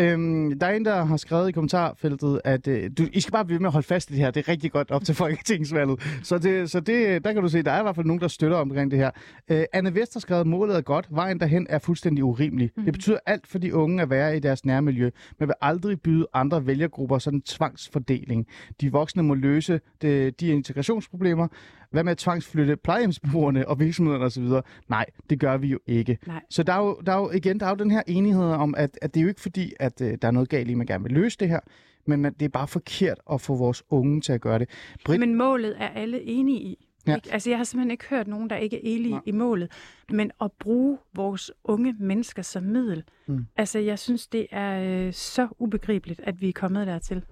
[0.00, 3.44] Øhm, der er en, der har skrevet i kommentarfeltet, at øh, du, I skal bare
[3.44, 4.30] blive med at holde fast i det her.
[4.30, 6.00] Det er rigtig godt op til folketingsvalget.
[6.22, 8.28] Så, det, så det, der kan du se, der er i hvert fald nogen, der
[8.28, 9.10] støtter omkring det her.
[9.50, 12.70] Øh, Anne Vest har skrevet, målet er godt, vejen derhen er fuldstændig urimelig.
[12.76, 12.84] Mm.
[12.84, 16.26] Det betyder alt for de unge at være i deres nærmiljø, men vil aldrig byde
[16.34, 18.46] andre vælgergrupper sådan en tvangsfordeling.
[18.80, 21.48] De voksne må løse det, de integrationsproblemer.
[21.94, 24.44] Hvad med at tvangsflytte plejehjemsbeboerne og virksomhederne osv.?
[24.88, 26.18] Nej, det gør vi jo ikke.
[26.26, 26.42] Nej.
[26.50, 28.74] Så der er, jo, der er jo igen der er jo den her enighed om,
[28.78, 30.78] at, at det er jo ikke fordi, at øh, der er noget galt i, at
[30.78, 31.60] man gerne vil løse det her,
[32.06, 34.68] men man, det er bare forkert at få vores unge til at gøre det.
[35.04, 36.88] Britt, Men målet er alle enige i.
[37.06, 37.14] Ja.
[37.14, 37.32] Ikke?
[37.32, 39.20] Altså, jeg har simpelthen ikke hørt nogen, der ikke er enige Nej.
[39.26, 39.72] i målet.
[40.10, 43.34] Men at bruge vores unge mennesker som middel, Mm.
[43.34, 43.46] mm.
[43.56, 47.22] altså, jeg synes, det er øh, så ubegribeligt, at vi er kommet dertil.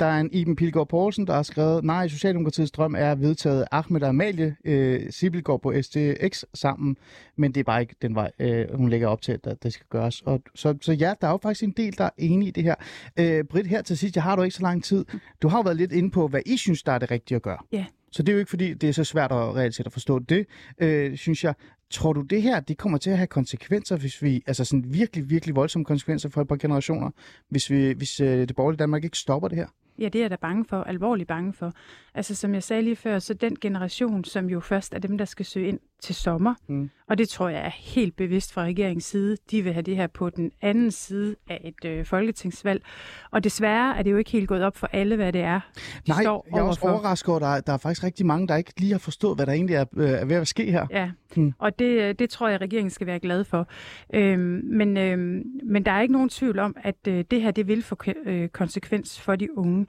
[0.00, 4.02] Der er en Iben Pilgaard Poulsen, der har skrevet, nej, Socialdemokratiets drøm er vedtaget Ahmed
[4.02, 6.96] og Amalie øh, Sibyl går på STX sammen,
[7.36, 9.68] men det er bare ikke den vej, øh, hun lægger op til, at der, der
[9.70, 10.22] skal gøres.
[10.22, 12.62] Og, så, så ja, der er jo faktisk en del, der er enige i det
[12.64, 12.74] her.
[13.18, 15.04] Øh, Britt, her til sidst, jeg har du ikke så lang tid.
[15.42, 17.42] Du har jo været lidt inde på, hvad I synes, der er det rigtige at
[17.42, 17.58] gøre.
[17.72, 17.84] Ja.
[18.16, 20.18] Så det er jo ikke, fordi det er så svært at reelt set at forstå
[20.18, 20.46] det,
[20.78, 21.54] øh, synes jeg.
[21.90, 25.30] Tror du, det her det kommer til at have konsekvenser, hvis vi, altså sådan virkelig,
[25.30, 27.10] virkelig voldsomme konsekvenser for et par generationer,
[27.48, 29.66] hvis, vi, hvis øh, det borgerlige Danmark ikke stopper det her?
[29.98, 31.72] Ja, det er jeg da bange for, alvorligt bange for.
[32.14, 35.24] Altså, som jeg sagde lige før, så den generation, som jo først er dem, der
[35.24, 36.90] skal søge ind til sommer, Mm.
[37.08, 40.06] og det tror jeg er helt bevidst fra regeringens side, de vil have det her
[40.06, 42.82] på den anden side af et øh, folketingsvalg.
[43.30, 45.60] Og desværre er det jo ikke helt gået op for alle, hvad det er,
[46.06, 48.26] de Nej, står jeg er også overrasket over, at der, er- der er faktisk rigtig
[48.26, 50.70] mange, der ikke lige har forstået, hvad der egentlig er, øh, er ved at ske
[50.70, 50.86] her.
[50.90, 51.52] Ja, hmm.
[51.58, 53.68] og det, øh, det tror jeg, regeringen skal være glad for.
[54.14, 57.66] Øhm, men, øhm, men der er ikke nogen tvivl om, at øh, det her det
[57.68, 59.86] vil få øh, konsekvens for de unge.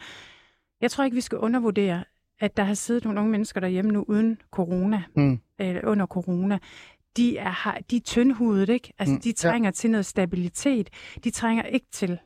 [0.81, 2.03] Jeg tror ikke, vi skal undervurdere,
[2.39, 5.39] at der har siddet nogle unge mennesker derhjemme nu uden corona, Mm.
[5.59, 6.59] Eller under corona.
[7.17, 8.93] De er, har- de er tyndhudet, ikke?
[8.99, 9.71] Altså, Mm, de trænger ja.
[9.71, 10.89] til noget stabilitet.
[11.23, 12.19] De trænger ikke til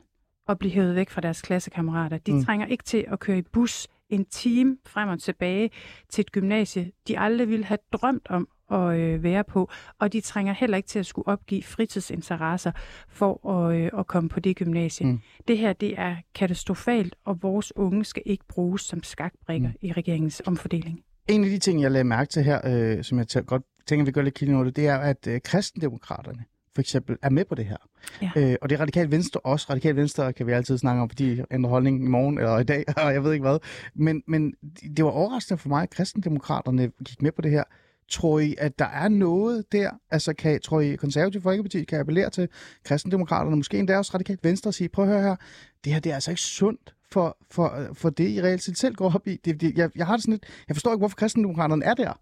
[0.48, 2.18] at blive hævet væk fra deres klassekammerater.
[2.18, 2.44] De Mm.
[2.44, 5.70] trænger ikke til at køre i bus en time frem og tilbage
[6.08, 10.20] til et gymnasie, de aldrig ville have drømt om at øh, være på, og de
[10.20, 12.72] trænger heller ikke til at skulle opgive fritidsinteresser
[13.08, 15.06] for at, øh, at komme på det gymnasie.
[15.06, 15.20] Mm.
[15.48, 19.74] Det her, det er katastrofalt, og vores unge skal ikke bruges som skakbrikker mm.
[19.80, 21.00] i regeringens omfordeling.
[21.28, 24.04] En af de ting, jeg lagde mærke til her, øh, som jeg tæ- godt tænker,
[24.04, 27.44] vi gør lidt kilde over det, det er, at øh, kristendemokraterne for eksempel er med
[27.44, 27.76] på det her.
[28.22, 28.30] Ja.
[28.36, 29.66] Øh, og det er Radikal Venstre også.
[29.70, 32.64] Radikal Venstre kan vi altid snakke om, fordi de ændrer holdning i morgen eller i
[32.64, 33.58] dag, og jeg ved ikke hvad.
[33.94, 34.54] Men, men
[34.96, 37.64] det var overraskende for mig, at kristendemokraterne gik med på det her.
[38.08, 39.90] Tror I, at der er noget der?
[40.10, 42.48] Altså, kan, tror I, konservative Folkeparti kan appellere til
[42.84, 45.36] kristendemokraterne, måske endda også Radikal Venstre, og sige, prøv at høre her,
[45.84, 48.94] det her det er altså ikke sundt for, for, for det, I reelt set selv
[48.94, 49.36] går op i.
[49.44, 52.12] Det, det, jeg, jeg har det sådan lidt, jeg forstår ikke, hvorfor kristendemokraterne er der.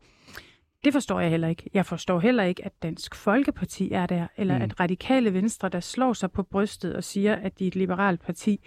[0.85, 1.71] Det forstår jeg heller ikke.
[1.75, 4.63] Jeg forstår heller ikke, at Dansk Folkeparti er der, eller Mm.
[4.65, 8.21] at radikale venstre, der slår sig på brystet og siger, at de er et liberalt
[8.23, 8.61] parti,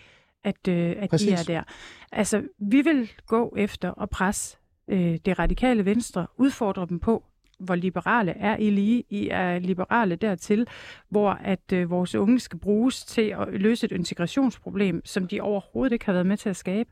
[0.43, 1.27] at, øh, at Præcis.
[1.27, 1.63] de er der.
[2.11, 4.57] Altså, vi vil gå efter at presse
[4.87, 7.23] øh, det radikale venstre, udfordre dem på,
[7.63, 9.03] hvor liberale er I lige.
[9.09, 10.67] I er liberale dertil,
[11.09, 15.93] hvor at øh, vores unge skal bruges til at løse et integrationsproblem, som de overhovedet
[15.93, 16.89] ikke har været med til at skabe.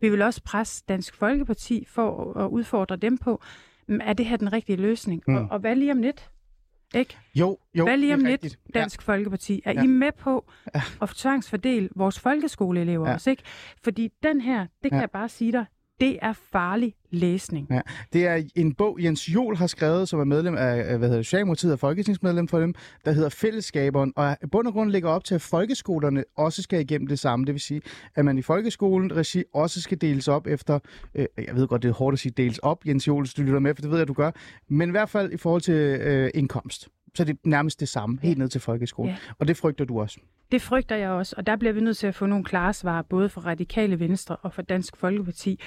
[0.00, 3.42] Vi vil også presse Dansk Folkeparti for at, udfordre dem på,
[3.88, 5.22] "Men er det her den rigtige løsning?
[5.28, 5.36] Mm.
[5.36, 6.30] Og, og hvad lige om lidt?
[6.94, 7.16] Ikke?
[7.34, 8.58] Jo, jo, Hvad lige om lidt.
[8.74, 9.12] Dansk ja.
[9.12, 9.62] Folkeparti?
[9.64, 9.82] Er Ja.
[9.82, 10.44] I med på
[11.02, 13.14] at tvangsfordele vores folkeskoleelever Ja.
[13.14, 13.42] også, ikke?
[13.84, 15.00] Fordi den her, det kan ja.
[15.00, 15.64] jeg bare sige dig,
[16.00, 17.66] det er farlig læsning.
[17.70, 17.80] Ja.
[18.12, 21.72] Det er en bog, Jens Jol har skrevet, som er medlem af hvad hedder Socialdemokratiet
[21.72, 25.34] og folketingsmedlem for dem, der hedder Fællesskaberen, og i bund og grund ligger op til,
[25.34, 27.46] at folkeskolerne også skal igennem det samme.
[27.46, 27.82] Det vil sige,
[28.14, 30.78] at man i folkeskolen regi også skal deles op efter,
[31.14, 33.42] øh, jeg ved godt, det er hårdt at sige deles op, Jens Jol, hvis du
[33.42, 34.30] lytter med, for det ved jeg, du gør,
[34.68, 36.88] men i hvert fald i forhold til øh, indkomst.
[37.14, 39.10] Så det er nærmest det samme, helt ned til folkeskolen.
[39.10, 39.16] Ja.
[39.38, 40.18] Og det frygter du også.
[40.52, 43.02] Det frygter jeg også, og der bliver vi nødt til at få nogle klare svar,
[43.02, 45.60] både fra Radikale Venstre og fra Dansk Folkeparti,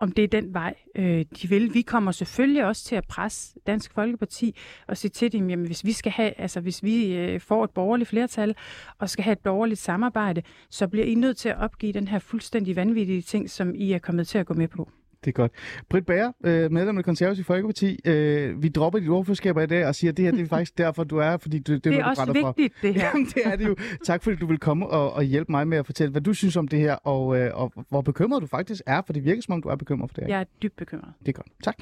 [0.00, 1.74] om det er den vej, øh, de vil.
[1.74, 4.56] Vi kommer selvfølgelig også til at presse Dansk Folkeparti
[4.88, 7.70] og sige til dem, jamen hvis vi skal have, altså hvis vi øh, får et
[7.70, 8.54] borgerligt flertal
[8.98, 12.18] og skal have et borgerligt samarbejde, så bliver I nødt til at opgive den her
[12.18, 14.90] fuldstændig vanvittige ting, som I er kommet til at gå med på.
[15.24, 15.52] Det er godt.
[15.90, 17.98] Britt Bager, øh, medlem af konservative Folkeparti.
[18.04, 20.78] Øh, vi dropper dit ordførerskaber i dag og siger, at det her det er faktisk
[20.78, 23.06] derfor, du er, fordi du, det, Det er noget, du også vigtigt, det her.
[23.06, 23.76] Jamen, det er det jo.
[24.04, 26.56] Tak fordi du vil komme og, og hjælpe mig med at fortælle, hvad du synes
[26.56, 29.54] om det her, og, øh, og hvor bekymret du faktisk er, for det virker som
[29.54, 30.34] om, du er bekymret for det her.
[30.34, 31.12] Jeg er dybt bekymret.
[31.20, 31.48] Det er godt.
[31.62, 31.76] Tak.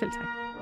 [0.00, 0.59] Selv tak.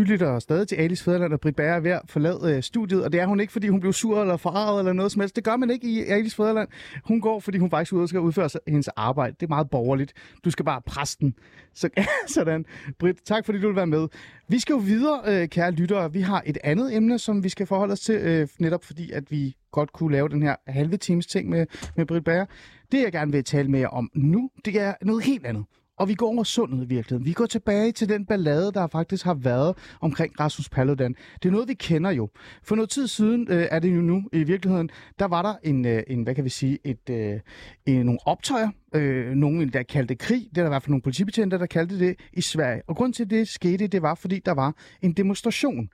[0.00, 3.04] Du lytter stadig til Alice Fæderland, og Britt Bager er ved at forlade øh, studiet,
[3.04, 5.36] og det er hun ikke, fordi hun blev sur eller forarvet eller noget som helst.
[5.36, 6.68] Det gør man ikke i Alice Fæderland.
[7.04, 9.36] Hun går, fordi hun faktisk ud og skal udføre sig- hendes arbejde.
[9.40, 10.12] Det er meget borgerligt.
[10.44, 11.34] Du skal bare presse den.
[11.74, 11.88] Så,
[12.34, 12.64] sådan.
[12.98, 14.08] Britt, tak fordi du vil være med.
[14.48, 16.12] Vi skal jo videre, øh, kære lyttere.
[16.12, 19.30] Vi har et andet emne, som vi skal forholde os til, øh, netop fordi, at
[19.30, 22.46] vi godt kunne lave den her halve times ting med, med Britt Bager.
[22.92, 25.64] Det, jeg gerne vil tale med jer om nu, det er noget helt andet.
[26.00, 27.26] Og vi går over sundet i virkeligheden.
[27.26, 31.14] Vi går tilbage til den ballade, der faktisk har været omkring Rasmus Paludan.
[31.42, 32.28] Det er noget, vi kender jo.
[32.62, 35.84] For noget tid siden øh, er det jo nu i virkeligheden, der var der en,
[35.84, 37.40] øh, en hvad kan vi sige, et, øh,
[37.86, 38.68] en, nogle optøjer.
[38.94, 40.48] Øh, nogen der kaldte krig.
[40.50, 42.82] Det er der i hvert fald nogle politibetjente, der kaldte det i Sverige.
[42.86, 45.88] Og grund til, at det skete, det var, fordi der var en demonstration.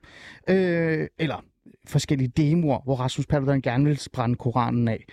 [0.51, 1.45] Øh, eller
[1.87, 5.05] forskellige demoer, hvor Rasmus Paludan gerne ville brænde Koranen af.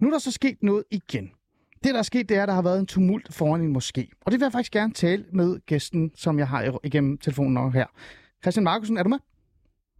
[0.00, 1.30] Nu er der så sket noget igen.
[1.84, 4.20] Det, der er sket, det er, at der har været en tumult foran en moské.
[4.24, 7.70] Og det vil jeg faktisk gerne tale med gæsten, som jeg har igennem telefonen over
[7.70, 7.86] her.
[8.42, 9.18] Christian Markusen, er du med?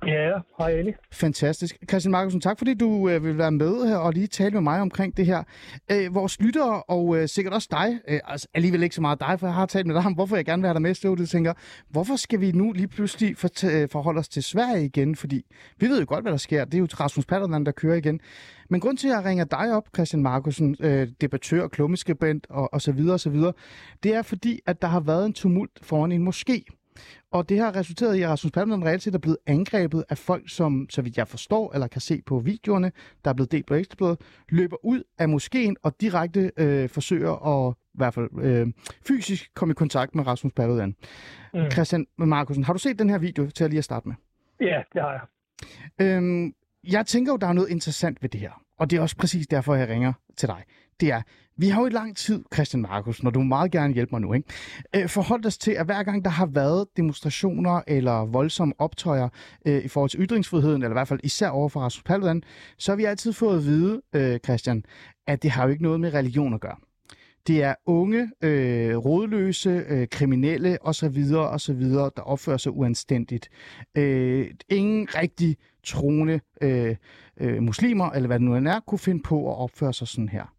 [0.07, 0.93] Ja, hej Ali.
[1.13, 1.77] Fantastisk.
[1.89, 4.81] Christian Markusen, tak fordi du øh, vil være med her og lige tale med mig
[4.81, 5.43] omkring det her.
[5.93, 9.41] Øh, vores lyttere, og øh, sikkert også dig, øh, altså alligevel ikke så meget dig,
[9.41, 10.95] for jeg har talt med dig om, hvorfor jeg gerne vil have dig med i
[10.95, 11.53] studiet, tænker,
[11.91, 15.17] hvorfor skal vi nu lige pludselig for, øh, forholde os til Sverige igen?
[15.17, 15.43] Fordi
[15.79, 16.65] vi ved jo godt, hvad der sker.
[16.65, 18.21] Det er jo Rasmus Paludan, der kører igen.
[18.71, 22.83] Men grund til, at jeg ringer dig op, Christian Markusen, øh, debattør, klummeskribent og, og
[22.83, 23.53] så videre og så videre,
[24.03, 26.82] det er fordi, at der har været en tumult foran en moské.
[27.31, 30.51] Og det har resulteret i, at Rasmus Paludan reelt set er blevet angrebet af folk,
[30.51, 32.93] som, så vidt jeg forstår, eller kan se på videoerne,
[33.25, 37.75] der er blevet delt på Ekstrabladet, løber ud af moskeen og direkte øh, forsøger at
[37.95, 38.67] i hvert fald øh,
[39.07, 40.97] fysisk komme i kontakt med Rasmus Paludan.
[41.55, 41.71] Mm.
[41.71, 44.17] Christian Markusen, har du set den her video til at lige at starte med?
[44.61, 45.21] Ja, det har jeg.
[46.07, 48.63] Øhm, jeg tænker jo, der er noget interessant ved det her.
[48.83, 50.63] Og det er også præcis derfor, jeg ringer til dig.
[51.01, 51.23] Det er,
[51.57, 54.33] vi har jo i lang tid, Christian Markus, når du meget gerne hjælper mig nu,
[54.33, 54.49] ikke?
[54.97, 59.29] Øh, forholdt os til, at hver gang der har været demonstrationer eller voldsomme optøjer
[59.67, 62.43] øh, i forhold til ytringsfriheden, eller i hvert fald især over for Rasmus Paludan,
[62.79, 64.85] så har vi altid fået at vide, øh, Christian,
[65.27, 66.77] at det har jo ikke noget med religion at gøre.
[67.47, 73.49] Det er unge, øh, rådløse, øh, kriminelle osv., osv., der opfører sig uanstændigt.
[73.95, 76.97] Øh, ingen rigtig troende øh,
[77.41, 80.29] øh, muslimer, eller hvad det nu end er, kunne finde på at opføre sig sådan
[80.29, 80.55] her.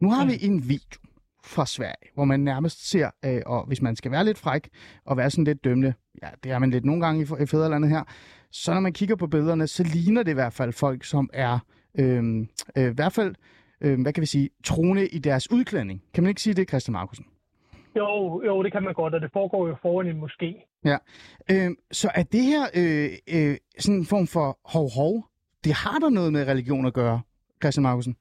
[0.00, 1.00] Nu har vi en video
[1.44, 4.68] fra Sverige, hvor man nærmest ser, øh, og hvis man skal være lidt fræk
[5.04, 7.90] og være sådan lidt dømmende, ja, det er man lidt nogle gange i, i fædrelandet
[7.90, 8.02] her,
[8.50, 11.58] så når man kigger på billederne, så ligner det i hvert fald folk, som er
[11.98, 13.34] øh, øh, i hvert fald,
[13.80, 16.02] øh, hvad kan vi sige, troende i deres udklædning.
[16.14, 17.26] Kan man ikke sige det, Christian Markusen?
[17.96, 20.80] Jo, jo, det kan man godt, og det foregår jo foran en moské.
[20.84, 20.96] Ja.
[21.50, 25.14] Øh, så er det her øh, øh, sådan en form for hov-hov?
[25.64, 27.20] Det har der noget med religion at gøre,
[27.62, 28.16] Christian Markusen?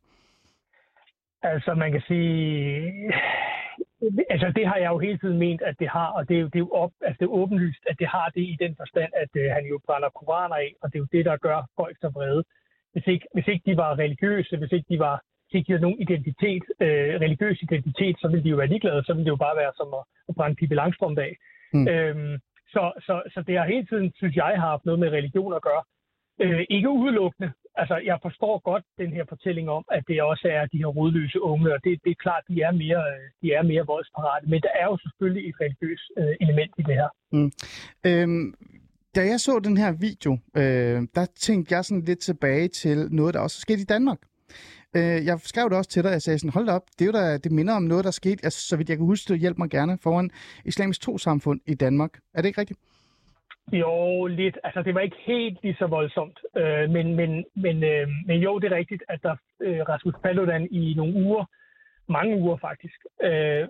[1.44, 3.14] Altså, man kan sige...
[4.30, 6.48] Altså, det har jeg jo hele tiden ment, at det har, og det er jo,
[6.48, 9.12] det er jo op, altså, det er åbenlyst, at det har det i den forstand,
[9.24, 11.98] at øh, han jo brænder koraner af, og det er jo det, der gør folk
[12.02, 12.44] så vrede.
[12.94, 15.22] Hvis ikke, hvis ikke de var religiøse, hvis ikke de var
[15.54, 19.04] hvis ikke de havde nogen identitet, øh, religiøs identitet, så ville de jo være ligeglade,
[19.06, 21.34] så ville det jo bare være som at, at brænde Pippi Langstrøm af.
[21.74, 21.88] Mm.
[21.88, 22.36] Øhm,
[22.74, 25.66] så, så, så det har hele tiden, synes jeg, har haft noget med religion at
[25.70, 25.84] gøre.
[26.44, 27.52] Øh, ikke udelukkende.
[27.82, 31.42] Altså, jeg forstår godt den her fortælling om, at det også er de her rodløse
[31.42, 33.04] unge, og det, det er klart, de er mere,
[33.42, 34.46] de er mere voldsparate.
[34.52, 37.10] Men der er jo selvfølgelig et religiøst øh, element i det her.
[37.36, 37.52] Mm.
[38.10, 38.54] Øhm,
[39.16, 43.34] da jeg så den her video, øh, der tænkte jeg sådan lidt tilbage til noget,
[43.34, 44.20] der også er sket i Danmark.
[44.98, 47.18] Øh, jeg skrev det også til dig, jeg sagde sådan, hold op, det, er jo
[47.20, 49.58] da, det minder om noget, der skete, altså, så vidt jeg kan huske det, hjælp
[49.58, 50.30] mig gerne, foran
[50.66, 52.12] islamisk trosamfund i Danmark.
[52.34, 52.80] Er det ikke rigtigt?
[53.72, 54.58] Jo, lidt.
[54.64, 56.40] Altså, det var ikke helt lige så voldsomt.
[56.58, 60.68] Øh, men, men, men, øh, men jo, det er rigtigt, at der øh, Rasmus Paludan
[60.72, 61.46] i nogle uger,
[62.10, 63.68] mange uger faktisk, øh,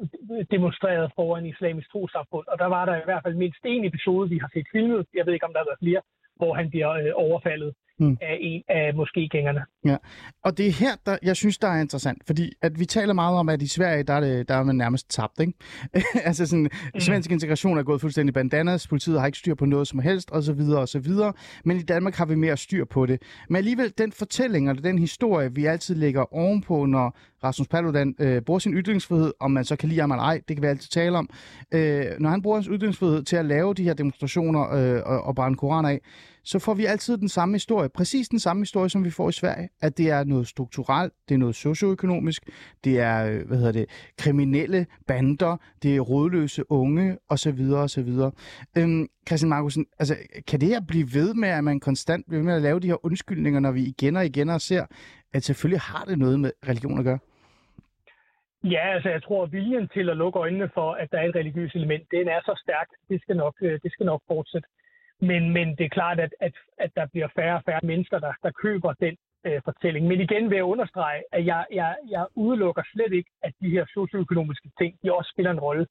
[0.51, 2.45] demonstrerede foran islamisk trosamfund.
[2.47, 5.05] Og der var der i hvert fald mindst en episode, vi har set filmet.
[5.13, 6.01] Jeg ved ikke, om der har været flere,
[6.35, 8.17] hvor han bliver øh, overfaldet mm.
[8.21, 9.81] af en af moskégængerne.
[9.85, 9.97] Ja,
[10.43, 13.37] og det er her, der, jeg synes, der er interessant, fordi at vi taler meget
[13.37, 15.53] om, at i Sverige, der er, det, der er man nærmest tabt, ikke?
[16.27, 16.99] altså sådan, mm.
[16.99, 20.43] svensk integration er gået fuldstændig bandanas, politiet har ikke styr på noget som helst, og
[20.43, 21.33] så videre, og så videre,
[21.65, 23.21] men i Danmark har vi mere styr på det.
[23.49, 28.41] Men alligevel, den fortælling, eller den historie, vi altid lægger ovenpå, når Rasmus Paludan øh,
[28.41, 30.89] bruger sin ytringsfrihed, om man så kan lide ham eller ej, det kan vi altid
[30.89, 31.29] tale om,
[31.73, 35.35] øh, når han bruger sin ytringsfrihed til at lave de her demonstrationer øh, og, og
[35.35, 36.01] brænde koraner af,
[36.43, 37.89] så får vi altid den samme historie.
[37.89, 39.69] Præcis den samme historie, som vi får i Sverige.
[39.81, 42.43] At det er noget strukturelt, det er noget socioøkonomisk,
[42.83, 47.61] det er, øh, hvad hedder det, kriminelle bander, det er rådløse unge, osv.
[47.75, 48.09] osv.
[48.77, 50.15] Øhm, Christian Markusen, altså,
[50.47, 52.87] kan det her blive ved med, at man konstant bliver ved med at lave de
[52.87, 54.85] her undskyldninger, når vi igen og igen og ser,
[55.33, 57.19] at selvfølgelig har det noget med religion at gøre?
[58.63, 61.35] Ja, altså jeg tror, at viljen til at lukke øjnene for, at der er et
[61.35, 62.87] religiøst element, den er så stærk.
[63.09, 64.67] Det skal nok, øh, det skal nok fortsætte.
[65.21, 68.33] Men, men det er klart, at, at, at der bliver færre og færre mennesker, der,
[68.43, 70.07] der køber den øh, fortælling.
[70.07, 73.85] Men igen vil jeg understrege, at jeg, jeg, jeg udelukker slet ikke, at de her
[73.85, 75.87] socioøkonomiske ting, de også spiller en rolle.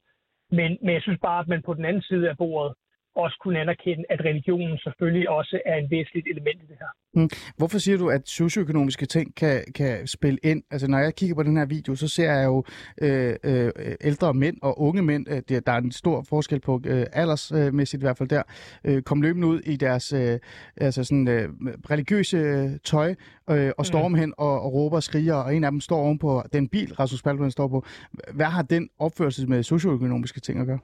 [0.51, 2.75] Men, men jeg synes bare, at man på den anden side af bordet
[3.15, 6.87] også kunne anerkende, at religionen selvfølgelig også er en væsentligt element i det her.
[7.15, 7.29] Mm.
[7.57, 10.63] Hvorfor siger du, at socioøkonomiske ting kan, kan spille ind?
[10.71, 12.63] Altså, når jeg kigger på den her video, så ser jeg jo
[13.01, 13.71] øh, øh,
[14.01, 15.25] ældre mænd og unge mænd.
[15.29, 18.43] Øh, der er en stor forskel på øh, aldersmæssigt i hvert fald der.
[18.83, 20.39] Øh, kom løbende ud i deres øh,
[20.77, 21.49] altså sådan, øh,
[21.91, 22.37] religiøse
[22.77, 23.15] tøj
[23.49, 24.19] øh, og storme mm.
[24.19, 26.93] hen og, og råber og skriger, og en af dem står oven på den bil,
[26.93, 27.85] Rasmus Paludan står på.
[28.33, 30.79] Hvad har den opførsel med socioøkonomiske ting at gøre?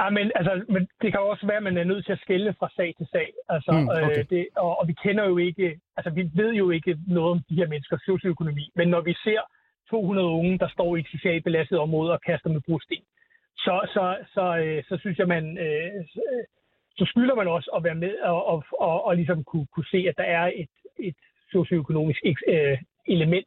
[0.00, 2.54] Ja, men, altså, men det kan også være, at man er nødt til at skille
[2.58, 3.28] fra sag til sag.
[3.48, 4.18] Altså, mm, okay.
[4.18, 7.40] øh, det, og, og vi kender jo ikke, altså vi ved jo ikke noget om
[7.48, 8.70] de her menneskers socioøkonomi.
[8.74, 9.40] Men når vi ser
[9.90, 13.02] 200 unge, der står i et socialt belastet område og kaster med brosten,
[13.56, 16.04] så, så, så, øh, så synes jeg, man, øh,
[16.98, 20.06] så skylder man også at være med og, og, og, og ligesom kunne, kunne se,
[20.08, 21.16] at der er et, et
[21.52, 22.78] socioøkonomisk øh,
[23.08, 23.46] element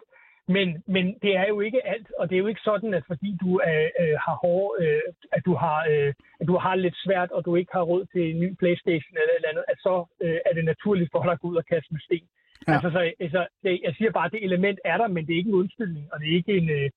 [0.55, 3.29] men, men det er jo ikke alt, og det er jo ikke sådan, at fordi
[3.43, 7.31] du øh, øh, har hårde, øh, at du har, øh, at du har lidt svært,
[7.31, 10.39] og du ikke har råd til en ny Playstation eller eller andet, at så øh,
[10.47, 12.27] er det naturligt for dig at gå ud og kaste med sten.
[12.67, 12.73] Ja.
[12.73, 15.37] Altså, så, altså det, jeg siger bare, at det element er der, men det er
[15.41, 16.89] ikke en undskyldning, og det er ikke en, øh,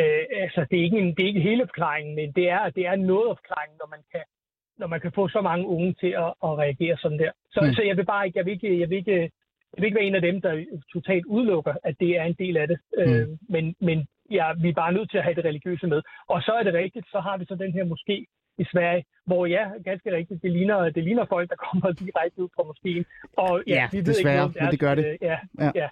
[0.00, 2.86] øh, altså, det er ikke, en, det er ikke hele forklaringen, men det er, det
[2.86, 4.24] er noget af forklaringen, når man kan,
[4.80, 7.32] når man kan få så mange unge til at, at reagere sådan der.
[7.54, 7.72] Så, mm.
[7.76, 9.30] så jeg vil bare ikke, jeg vil ikke, jeg vil ikke
[9.76, 12.56] jeg vil ikke være en af dem, der totalt udelukker, at det er en del
[12.56, 12.78] af det.
[12.96, 13.02] Mm.
[13.02, 16.02] Øh, men men ja, vi er bare nødt til at have det religiøse med.
[16.28, 18.26] Og så er det rigtigt, så har vi så den her måske
[18.58, 22.48] i Sverige, hvor ja, ganske rigtigt, det ligner, det ligner folk, der kommer direkte ud
[22.56, 23.04] fra moskeen.
[23.36, 25.06] Og ja, ja vi ved desværre, ikke noget om deres, men det gør det.
[25.06, 25.70] Øh, ja, ja.
[25.82, 25.88] ja.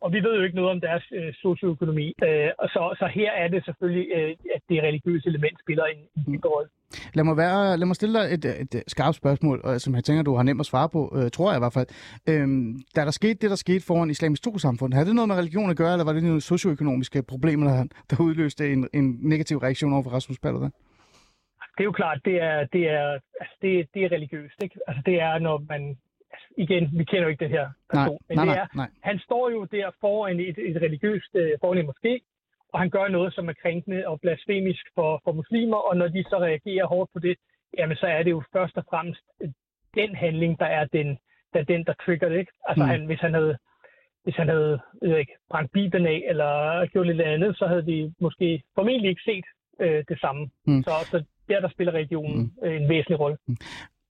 [0.00, 2.06] Og vi ved jo ikke noget om deres øh, socioøkonomi.
[2.26, 6.00] Øh, og så, så her er det selvfølgelig, øh, at det religiøse element spiller en,
[6.16, 6.40] en mm.
[6.44, 6.68] rolle.
[7.14, 10.22] Lad mig, være, lad mig stille dig et, et, et skarpt spørgsmål, som jeg tænker,
[10.22, 11.86] du har nemt at svare på, øh, tror jeg i hvert fald.
[12.28, 15.70] Øhm, da der skete det, der skete foran islamisk trosamfund, havde det noget med religion
[15.70, 19.92] at gøre, eller var det nogle socioøkonomiske problemer, der, der udløste en, en negativ reaktion
[19.92, 20.72] over for Rasmus Paludan?
[21.78, 24.62] Det er jo klart, det er, det er, altså det, det er religiøst.
[24.62, 24.80] Ikke?
[24.86, 25.98] Altså det er, når man...
[26.32, 28.86] Altså igen, vi kender jo ikke det her person, nej, men nej, det er, nej,
[28.86, 28.90] nej.
[29.02, 32.14] han står jo der foran et, et religiøst, øh, foran en moské,
[32.72, 36.24] og han gør noget, som er krænkende og blasfemisk for, for muslimer, og når de
[36.30, 37.36] så reagerer hårdt på det,
[37.78, 39.22] jamen så er det jo først og fremmest
[39.94, 41.18] den handling, der er den,
[41.52, 42.38] der, er den, der trigger det.
[42.38, 42.52] Ikke?
[42.68, 42.90] Altså mm.
[42.90, 43.58] han, hvis han havde
[44.24, 48.14] hvis han havde jeg ikke, brændt Bibelen af eller gjort lidt andet, så havde de
[48.20, 49.44] måske formentlig ikke set
[49.80, 50.50] øh, det samme.
[50.66, 50.82] Mm.
[50.82, 52.68] Så, så der, der spiller regionen mm.
[52.68, 53.36] en væsentlig rolle.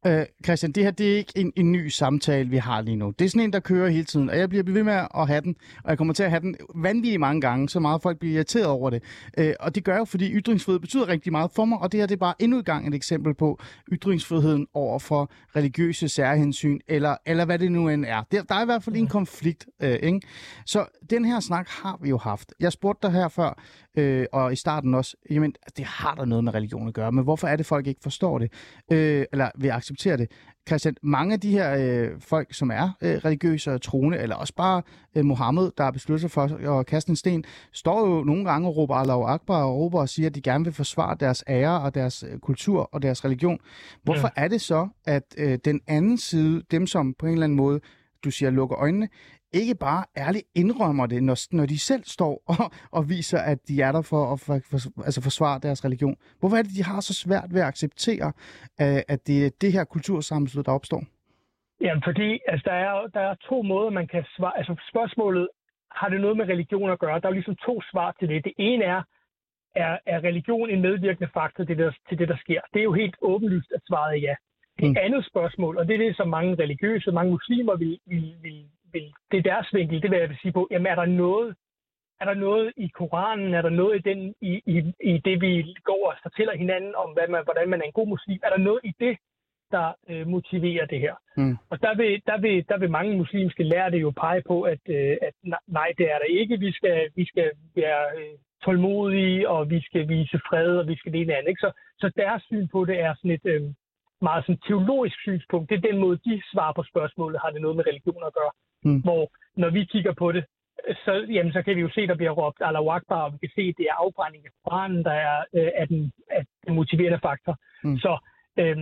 [0.06, 3.10] Øh, Christian, det her det er ikke en, en ny samtale, vi har lige nu.
[3.18, 5.40] Det er sådan en, der kører hele tiden, og jeg bliver ved med at have
[5.40, 8.34] den, og jeg kommer til at have den vanvittigt mange gange, så meget folk bliver
[8.34, 9.02] irriteret over det.
[9.38, 12.06] Øh, og det gør jo, fordi ytringsfrihed betyder rigtig meget for mig, og det her
[12.06, 13.60] det er bare endnu et gang et eksempel på
[13.92, 18.22] ytringsfriheden over for religiøse særhensyn, eller, eller hvad det nu end er.
[18.32, 19.66] Der, der er i hvert fald en konflikt.
[19.82, 20.20] Øh, ikke?
[20.66, 22.54] Så den her snak har vi jo haft.
[22.60, 23.62] Jeg spurgte dig her før,
[23.96, 27.24] øh, og i starten også, jamen, det har der noget med religion at gøre, men
[27.24, 28.52] hvorfor er det, folk ikke forstår det,
[28.92, 30.30] øh, eller vil acceptere det?
[30.68, 34.54] Christian, mange af de her øh, folk, som er øh, religiøse og troende, eller også
[34.54, 34.82] bare
[35.16, 38.68] øh, Mohammed, der har besluttet sig for at kaste en sten, står jo nogle gange
[38.68, 41.80] og råber Allahu Akbar og råber og siger, at de gerne vil forsvare deres ære
[41.80, 43.58] og deres øh, kultur og deres religion.
[44.02, 44.42] Hvorfor ja.
[44.44, 47.80] er det så, at øh, den anden side, dem som på en eller anden måde,
[48.24, 49.08] du siger, lukker øjnene,
[49.52, 53.82] ikke bare ærligt indrømmer det, når, når de selv står og, og viser, at de
[53.82, 56.16] er der for at for, for, altså forsvare deres religion.
[56.40, 58.26] Hvorfor er det, de har så svært ved at acceptere,
[58.82, 61.02] uh, at det er det her kultursammenstød, der opstår?
[61.80, 64.58] Jamen, fordi altså, der, er, der er to måder, man kan svare.
[64.58, 65.48] Altså, spørgsmålet,
[65.90, 67.20] har det noget med religion at gøre?
[67.20, 68.44] Der er ligesom to svar til det.
[68.44, 69.02] Det ene er,
[69.76, 72.60] er, er religion en medvirkende faktor til det, til det, der sker?
[72.72, 74.34] Det er jo helt åbenlyst, at svaret er ja.
[74.80, 74.96] Det mm.
[75.06, 79.12] andet spørgsmål, og det er det, som mange religiøse, mange muslimer vil, vil, vil, vil,
[79.30, 81.56] det er deres vinkel, det vil jeg vil sige på, jamen er der noget,
[82.20, 84.76] er der noget i Koranen, er der noget i, den, i, i,
[85.12, 88.08] i det, vi går og fortæller hinanden om, hvad man, hvordan man er en god
[88.08, 89.16] muslim, er der noget i det,
[89.70, 91.14] der øh, motiverer det her.
[91.36, 91.56] Mm.
[91.70, 95.16] Og der vil, der, vil, der vil mange muslimske lærte jo pege på, at, øh,
[95.22, 95.34] at
[95.66, 96.58] nej, det er der ikke.
[96.58, 98.34] Vi skal, vi skal være øh,
[98.64, 101.48] tålmodige, og vi skal vise fred, og vi skal det ene andet.
[101.48, 101.60] Ikke?
[101.60, 103.62] Så, så deres syn på det er sådan et, øh,
[104.20, 105.70] meget sådan teologisk synspunkt.
[105.70, 108.52] Det er den måde, de svarer på spørgsmålet, har det noget med religion at gøre.
[108.84, 109.00] Mm.
[109.02, 110.44] Hvor når vi kigger på det,
[111.04, 113.50] så, jamen, så kan vi jo se, der bliver råbt Allah Akbar, og vi kan
[113.54, 117.20] se, at det er afbrænding af Koranen, der er, øh, er, den, er den motiverende
[117.22, 117.56] faktor.
[117.84, 117.98] Mm.
[117.98, 118.12] Så,
[118.58, 118.76] øh,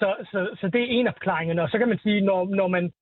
[0.00, 1.62] så, så, så det er en af forklaringerne.
[1.62, 2.92] Og så kan man sige, når, når man,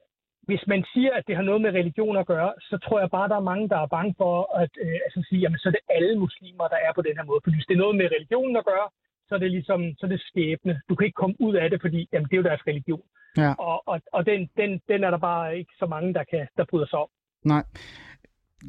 [0.43, 3.29] hvis man siger, at det har noget med religion at gøre, så tror jeg bare,
[3.29, 5.85] der er mange, der er bange for at øh, altså sige, jamen så er det
[5.97, 7.41] alle muslimer, der er på den her måde.
[7.45, 8.89] For hvis det er noget med religionen at gøre,
[9.29, 10.81] så er det ligesom, så er det skæbne.
[10.89, 13.03] Du kan ikke komme ud af det, fordi jamen, det er jo deres religion.
[13.37, 13.55] Ja.
[13.59, 16.65] Og, og, og den, den, den er der bare ikke så mange, der, kan, der
[16.71, 17.09] bryder sig om.
[17.45, 17.65] Nej.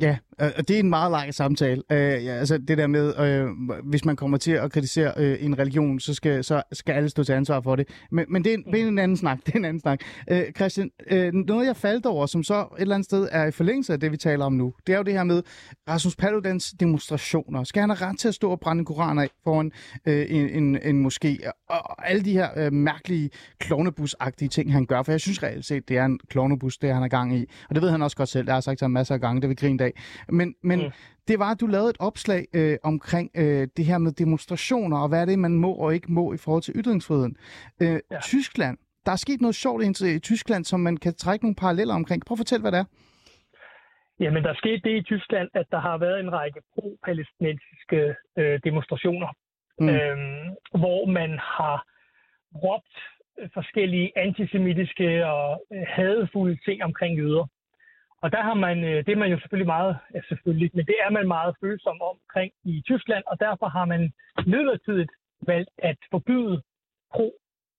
[0.01, 1.83] Ja, og det er en meget lang samtale.
[1.91, 3.13] Uh, ja, altså det der med,
[3.43, 7.09] uh, hvis man kommer til at kritisere uh, en religion, så skal, så skal alle
[7.09, 7.87] stå til ansvar for det.
[8.11, 9.39] Men, men det, er, det er en anden snak.
[9.45, 9.99] Det er en anden snak.
[10.31, 13.51] Uh, Christian, uh, noget jeg faldt over, som så et eller andet sted er i
[13.51, 15.43] forlængelse af det, vi taler om nu, det er jo det her med
[15.89, 17.63] Rasmus Paludans demonstrationer.
[17.63, 19.71] Skal han have ret til at stå og brænde koraner af foran
[20.07, 21.51] uh, en, en, en moské?
[21.69, 23.29] Og alle de her uh, mærkelige
[23.63, 25.03] klovnebus-agtige ting, han gør.
[25.03, 27.45] For jeg synes reelt set, det er en klovnebus, det han er gang i.
[27.69, 28.45] Og det ved han også godt selv.
[28.45, 29.41] Det har jeg sagt til ham masser af gange.
[29.41, 29.91] Det vil grine dag.
[30.29, 30.91] Men, men mm.
[31.27, 35.09] det var, at du lavede et opslag øh, omkring øh, det her med demonstrationer, og
[35.09, 37.37] hvad er det, man må og ikke må i forhold til ytringsfriheden.
[37.81, 38.19] Øh, ja.
[38.21, 42.25] Tyskland, der er sket noget sjovt i Tyskland, som man kan trække nogle paralleller omkring.
[42.25, 42.85] Prøv at fortælle, hvad det er.
[44.19, 49.29] Jamen, der skete det i Tyskland, at der har været en række pro-palæstinensiske øh, demonstrationer,
[49.79, 49.89] mm.
[49.89, 50.17] øh,
[50.81, 51.77] hvor man har
[52.55, 52.97] råbt
[53.53, 57.47] forskellige antisemitiske og øh, hadefulde ting omkring jøder.
[58.21, 60.95] Og der har man, øh, det er man jo selvfølgelig meget, ja selvfølgelig, men det
[61.05, 64.13] er man meget følsom omkring i Tyskland, og derfor har man
[64.45, 65.11] midlertidigt
[65.41, 66.61] valgt at forbyde
[67.13, 67.33] pro,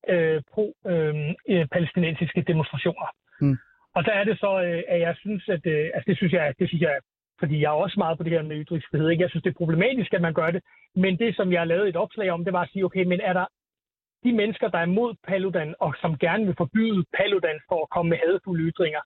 [0.08, 1.14] øh, pro øh,
[1.48, 3.08] øh, palæstinensiske demonstrationer.
[3.40, 3.58] Mm.
[3.94, 6.54] Og der er det så, øh, at jeg synes, at øh, altså det synes jeg,
[6.58, 6.98] det synes jeg,
[7.38, 9.08] fordi jeg er også meget på det her med ytringsfrihed.
[9.10, 9.22] Ikke?
[9.22, 10.62] Jeg synes, det er problematisk, at man gør det.
[10.94, 13.20] Men det, som jeg har lavet et opslag om, det var at sige, okay, men
[13.20, 13.46] er der
[14.24, 18.08] de mennesker, der er imod Paludan, og som gerne vil forbyde Paludan for at komme
[18.10, 19.00] med hadfulde ytringer,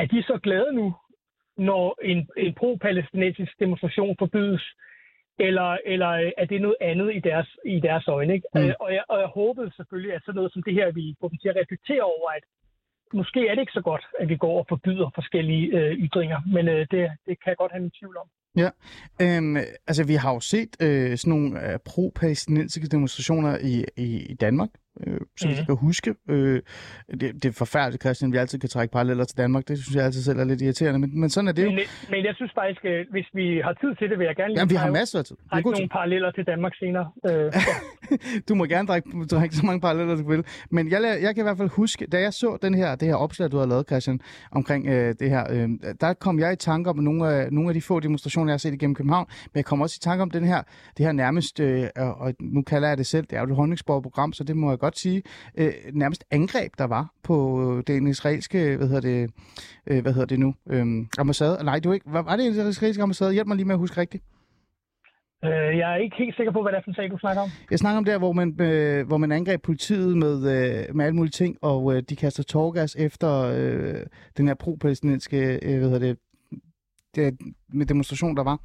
[0.00, 0.86] er de så glade nu,
[1.70, 4.64] når en, en pro-palæstinensisk demonstration forbydes?
[5.46, 8.34] Eller, eller er det noget andet i deres, i deres øjne?
[8.34, 8.48] Ikke?
[8.54, 8.72] Mm.
[8.80, 11.38] Og, jeg, og jeg håbede selvfølgelig, at sådan noget som det her vi få dem
[11.38, 12.44] til at reflektere over, at
[13.12, 16.68] måske er det ikke så godt, at vi går og forbyder forskellige øh, ytringer, men
[16.68, 18.28] øh, det, det kan jeg godt have min tvivl om.
[18.62, 18.70] Ja,
[19.22, 24.34] øhm, altså vi har jo set øh, sådan nogle øh, pro-palæstinensiske demonstrationer i, i, i
[24.34, 24.68] Danmark
[25.06, 25.54] øh, som mm.
[25.54, 26.14] jeg skal huske.
[26.28, 26.62] Øh,
[27.20, 29.68] det, det er forfærdeligt, Christian, vi altid kan trække paralleller til Danmark.
[29.68, 31.70] Det synes jeg altid selv er lidt irriterende, men, men sådan er det jo.
[31.70, 31.80] Men,
[32.10, 34.60] men jeg synes faktisk, øh, hvis vi har tid til det, vil jeg gerne lige
[34.60, 35.36] Jamen, vi har masser af tid.
[35.50, 37.10] trække nogle paralleller til Danmark senere.
[37.30, 37.52] Øh,
[38.48, 40.44] du må gerne trække, trække så mange paralleller, du vil.
[40.70, 43.14] Men jeg, jeg kan i hvert fald huske, da jeg så den her, det her
[43.14, 44.20] opslag, du har lavet, Christian,
[44.52, 45.68] omkring øh, det her, øh,
[46.00, 48.58] der kom jeg i tanke om nogle af, nogle af de få demonstrationer, jeg har
[48.58, 50.62] set igennem København, men jeg kom også i tanke om den her,
[50.96, 54.32] det her nærmest, øh, og nu kalder jeg det selv, det er jo et håndningsborg-program,
[54.32, 55.22] så det må jeg godt sige,
[55.54, 59.30] øh, øh, nærmest angreb, der var på den israelske, hvad hedder det,
[59.86, 60.86] øh, hvad hedder det nu, øh,
[61.18, 61.64] ambassade.
[61.64, 63.32] Nej, det var ikke, var, var det en israelske ambassade?
[63.32, 64.24] Hjælp mig lige med at huske rigtigt.
[65.44, 67.42] Øh, jeg er ikke helt sikker på, hvad det er for en sag, du snakker
[67.42, 67.48] om.
[67.70, 71.16] Jeg snakker om der, hvor man, øh, hvor man angreb politiet med, øh, med alle
[71.16, 75.98] mulige ting, og øh, de kaster tårgas efter øh, den her pro-palæstinensiske, øh, hvad hedder
[75.98, 76.18] det,
[77.14, 78.58] det, med demonstration, der var.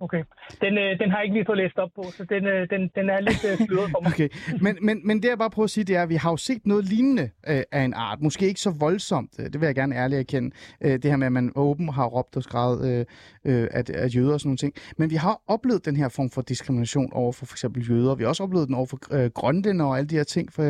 [0.00, 0.22] Okay.
[0.60, 2.90] Den, øh, den har jeg ikke lige fået læst op på, så den, øh, den,
[2.94, 4.12] den er lidt øh, sløret for mig.
[4.12, 4.28] Okay.
[4.60, 6.36] Men, men, men det jeg bare prøver at sige, det er, at vi har jo
[6.36, 8.20] set noget lignende øh, af en art.
[8.20, 10.50] Måske ikke så voldsomt, øh, det vil jeg gerne ærligt erkende.
[10.80, 13.04] Øh, det her med, at man åben har råbt og skrevet øh,
[13.44, 14.74] øh, at, at jøder og sådan nogle ting.
[14.96, 18.14] Men vi har oplevet den her form for diskrimination over for for eksempel jøder.
[18.14, 20.52] Vi har også oplevet den over for øh, grønlænder og alle de her ting.
[20.52, 20.62] For,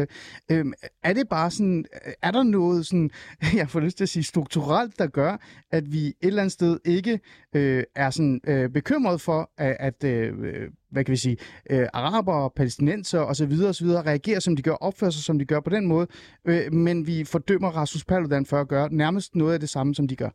[0.50, 0.64] øh,
[1.04, 1.84] er det bare sådan,
[2.22, 3.10] er der noget sådan,
[3.60, 5.36] jeg får lyst til at sige, strukturelt, der gør,
[5.70, 7.20] at vi et eller andet sted ikke
[7.54, 11.36] øh, er sådan øh, bekymret bekymret for, at, at øh, hvad kan vi sige,
[11.70, 13.52] øh, araber, palæstinenser osv.
[13.70, 13.88] osv.
[14.10, 16.06] reagerer, som de gør, opfører sig, som de gør på den måde,
[16.44, 20.08] øh, men vi fordømmer Rasmus Paludan for at gøre nærmest noget af det samme, som
[20.08, 20.30] de gør.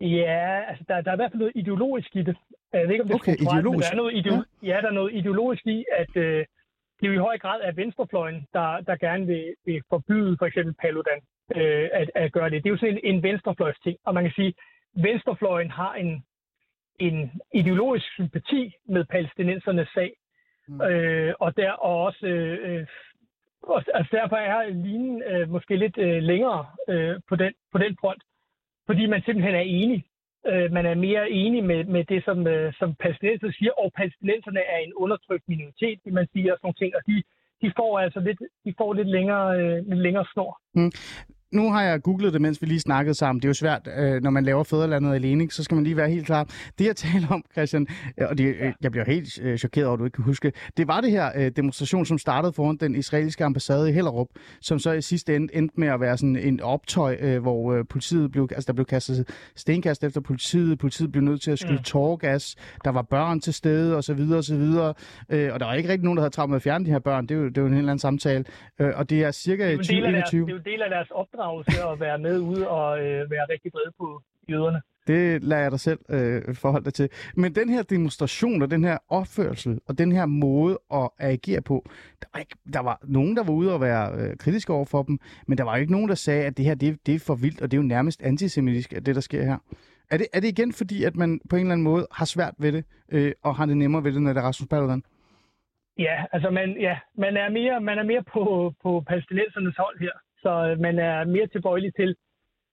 [0.00, 2.36] Ja, altså der, der er i hvert fald noget ideologisk i det.
[2.72, 3.86] Jeg ved ikke, om det okay, er ideologisk.
[3.88, 4.68] der er noget ideo- ja.
[4.70, 6.44] ja, der er noget ideologisk i, at øh,
[6.98, 10.46] det er jo i høj grad er venstrefløjen, der, der gerne vil, vil forbyde for
[10.46, 11.20] eksempel Paludan
[11.56, 12.58] øh, at, at gøre det.
[12.62, 14.54] Det er jo sådan en, en venstrefløjs ting, og man kan sige,
[14.94, 16.24] venstrefløjen har en,
[17.08, 20.12] en ideologisk sympati med palæstinensernes sag.
[20.68, 20.80] Mm.
[20.80, 22.86] Øh, og, der, og også øh,
[23.62, 27.96] og, altså derfor er linjen øh, måske lidt øh, længere øh, på, den, på den
[28.00, 28.22] front,
[28.86, 30.04] fordi man simpelthen er enig.
[30.46, 34.60] Øh, man er mere enig med, med det, som, øh, som palæstinenserne siger, og palæstinenserne
[34.60, 37.22] er en undertrykt minoritet, det man siger, og sådan nogle ting, og de,
[37.62, 40.60] de får altså lidt, de får lidt længere, øh, lidt længere snor.
[40.74, 40.92] Mm.
[41.52, 43.40] Nu har jeg googlet det, mens vi lige snakkede sammen.
[43.40, 46.10] Det er jo svært, øh, når man laver fædrelandet alene, så skal man lige være
[46.10, 46.44] helt klar.
[46.78, 47.86] Det jeg taler om, Christian,
[48.18, 50.52] øh, og det, øh, jeg bliver helt øh, chokeret over, at du ikke kan huske,
[50.76, 54.28] det var det her øh, demonstration, som startede foran den israelske ambassade i Hellerup,
[54.60, 57.84] som så i sidste ende endte med at være sådan en optøj, øh, hvor øh,
[57.90, 61.72] politiet blev, altså der blev kastet stenkast efter politiet, politiet blev nødt til at skyde
[61.72, 61.82] mm.
[61.82, 64.20] tårgas, der var børn til stede osv.
[64.32, 64.62] osv.
[65.30, 66.98] Øh, og der var ikke rigtig nogen, der havde travlt med at fjerne de her
[66.98, 68.44] børn, det er jo, det er jo en helt anden samtale.
[68.78, 70.46] Øh, og det er cirka 2021.
[70.46, 71.10] Det er jo del af deres
[71.42, 74.80] opdragelse at være med ude og øh, være rigtig brede på jøderne.
[75.06, 77.08] Det lader jeg dig selv øh, forholde dig til.
[77.36, 81.86] Men den her demonstration og den her opførsel og den her måde at agere på,
[82.20, 85.02] der var, ikke, der var nogen, der var ude og være øh, kritiske over for
[85.02, 87.34] dem, men der var ikke nogen, der sagde, at det her det, det er for
[87.34, 89.58] vildt, og det er jo nærmest antisemitisk, det der sker her.
[90.10, 92.54] Er det, er det igen fordi, at man på en eller anden måde har svært
[92.58, 95.02] ved det, øh, og har det nemmere ved det, når det er Rasmus Paludan?
[95.98, 100.12] Ja, altså man, ja, man er mere, man er mere på, på palæstinensernes hold her.
[100.42, 102.16] Så øh, man er mere tilbøjelig til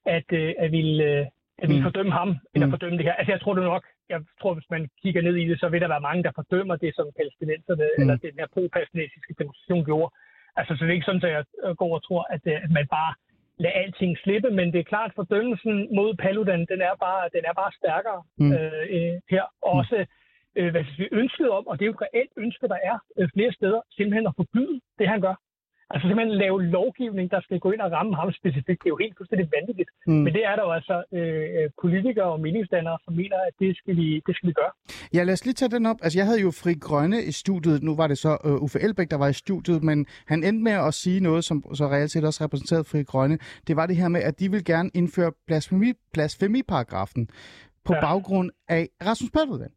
[0.05, 1.25] at, øh, at ville, øh,
[1.61, 1.87] at ville mm.
[1.87, 2.73] fordømme ham, end at mm.
[2.75, 3.13] fordømme det her.
[3.13, 5.81] Altså jeg tror det nok, jeg tror hvis man kigger ned i det, så vil
[5.81, 8.01] der være mange, der fordømmer det, som palæstinenserne, mm.
[8.01, 10.09] eller den her pro-palæstinensiske demonstration gjorde.
[10.59, 13.13] Altså så det er ikke sådan, at jeg går og tror, at, at man bare
[13.63, 17.43] lader alting slippe, men det er klart, at fordømmelsen mod Paludan, den er bare, den
[17.49, 18.51] er bare stærkere mm.
[18.53, 19.43] øh, her.
[19.61, 20.05] Også
[20.55, 23.29] øh, hvad vi ønskede om, og det er jo et reelt ønske, der er øh,
[23.33, 25.35] flere steder, simpelthen at forbyde det, han gør.
[25.91, 28.79] Altså simpelthen lave lovgivning, der skal gå ind og ramme ham specifikt.
[28.81, 29.89] Det er jo helt fuldstændig vanvittigt.
[30.07, 30.13] Mm.
[30.13, 33.95] Men det er der jo altså øh, politikere og meningsdannere, som mener, at det skal,
[33.95, 34.71] vi, det skal vi gøre.
[35.13, 35.99] Ja, lad os lige tage den op.
[36.03, 37.83] Altså jeg havde jo Fri Grønne i studiet.
[37.83, 40.71] Nu var det så uh, Uffe Elbæk, der var i studiet, men han endte med
[40.87, 43.37] at sige noget, som så reelt set også repræsenterede Fri Grønne.
[43.67, 47.29] Det var det her med, at de vil gerne indføre blasfemi, blasfemiparagrafen
[47.85, 48.01] på ja.
[48.01, 49.71] baggrund af Rasmus Paludan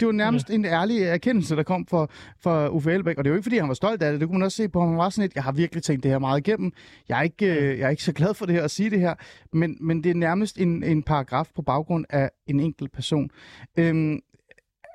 [0.00, 0.54] det, var nærmest ja.
[0.54, 2.06] en ærlig erkendelse, der kom fra,
[2.40, 4.20] fra Uffe Elbæk, og det er jo ikke, fordi han var stolt af det.
[4.20, 6.02] Det kunne man også se på, at han var sådan et, jeg har virkelig tænkt
[6.02, 6.72] det her meget igennem.
[7.08, 9.00] Jeg er ikke, øh, jeg er ikke så glad for det her at sige det
[9.00, 9.14] her,
[9.52, 13.30] men, men det er nærmest en, en paragraf på baggrund af en enkelt person.
[13.78, 14.20] Øhm,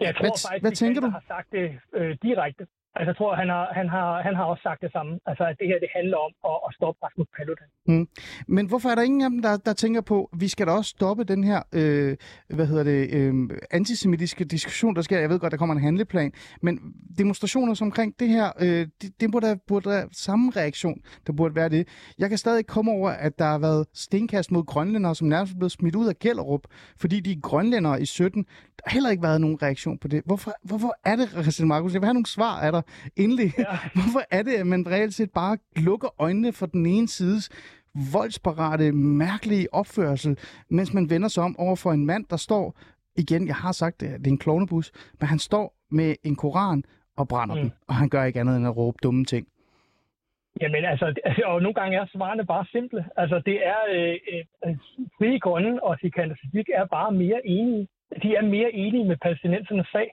[0.02, 1.08] jeg tror hvad, faktisk, hvad tænker du?
[1.08, 2.68] har sagt det øh, direkte.
[2.96, 5.20] Altså, jeg tror, han har, han, har, han har også sagt det samme.
[5.26, 7.68] Altså, at det her det handler om at, at stoppe Rasmus Paludan.
[7.88, 8.08] Mm.
[8.48, 10.72] Men hvorfor er der ingen af dem, der, der tænker på, at vi skal da
[10.72, 12.18] også stoppe den her øh,
[12.56, 13.34] hvad hedder det, øh,
[13.72, 15.20] antisemitiske diskussion, der sker?
[15.20, 16.32] Jeg ved godt, der kommer en handleplan,
[16.62, 16.80] men
[17.18, 21.56] demonstrationer som omkring det her, øh, det, det burde, burde der samme reaktion, der burde
[21.56, 21.88] være det.
[22.20, 25.58] Jeg kan stadig komme over, at der har været stenkast mod grønlændere, som nærmest er
[25.58, 26.62] blevet smidt ud af Gellerup,
[27.02, 28.46] fordi de grønlændere i 17.
[28.84, 30.22] Der har heller ikke været nogen reaktion på det.
[30.26, 31.94] Hvorfor, hvorfor er det, Christian Markus?
[31.94, 32.84] Jeg vil have nogle svar af dig
[33.16, 33.54] endelig.
[33.58, 33.64] Ja.
[34.00, 37.50] Hvorfor er det, at man reelt set bare lukker øjnene for den ene sides
[38.14, 40.38] voldsparate, mærkelige opførsel,
[40.70, 42.80] mens man vender sig om over for en mand, der står,
[43.18, 46.84] igen, jeg har sagt det, det er en klovnebus, men han står med en koran
[47.18, 47.62] og brænder mm.
[47.62, 49.48] den, og han gør ikke andet end at råbe dumme ting.
[50.62, 51.06] Jamen altså,
[51.52, 53.06] og nogle gange er svarene bare simple.
[53.18, 54.16] Altså det er, øh,
[54.66, 54.76] øh,
[55.18, 56.36] frie grønne og Sikander
[56.76, 57.88] er bare mere enige.
[58.24, 60.12] De er mere enige med palæstinensernes sag.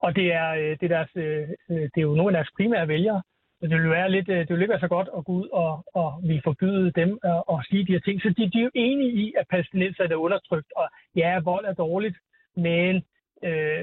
[0.00, 2.54] Og det er, øh, det, er deres, øh, øh, det er jo nogle af deres
[2.56, 3.22] primære vælgere.
[3.62, 6.20] Det vil være lidt, det vil ikke være så godt at gå ud og, og
[6.22, 8.22] vi forbyde dem at, at sige de her ting.
[8.22, 11.72] Så de, de er jo enige i, at palæstinenser er undertrykt, og ja, vold er
[11.72, 12.16] dårligt,
[12.56, 12.94] men
[13.44, 13.82] øh,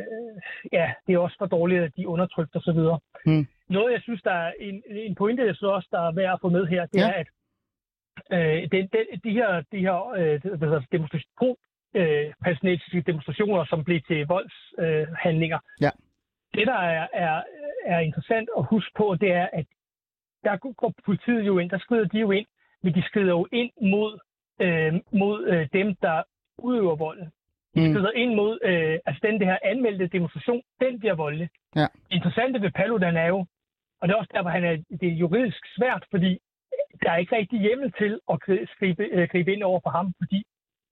[0.71, 2.79] ja, det er også for dårligt, at de er undertrykt osv.
[3.25, 3.47] Mm.
[3.69, 6.41] Noget, jeg synes, der er en, en pointe, jeg synes også, der er værd at
[6.41, 7.07] få med her, det ja.
[7.07, 7.27] er, at
[8.31, 10.41] øh, det, det, de her, de her øh,
[10.91, 11.55] demonstrationer,
[11.95, 15.91] øh, palæstinensiske demonstrationer, som blev til voldshandlinger, øh, ja
[16.55, 17.43] det, der er, er,
[17.85, 19.65] er interessant at huske på, det er, at
[20.43, 22.47] der går politiet jo ind, der skrider de jo ind,
[22.83, 24.19] men de skrider jo ind mod,
[24.61, 26.23] øh, mod øh, dem, der
[26.57, 27.31] udøver volden.
[27.75, 27.93] De mm.
[27.93, 31.49] skrider ind mod, øh, altså den der her anmeldte demonstration, den bliver voldelig.
[31.75, 31.81] Ja.
[31.81, 33.45] Det interessante ved Paludan er jo,
[33.99, 36.39] og det er også derfor, han er, det er juridisk svært, fordi
[37.03, 38.39] der er ikke rigtig hjemmel til at
[38.79, 40.43] gribe, øh, gribe ind over for ham, fordi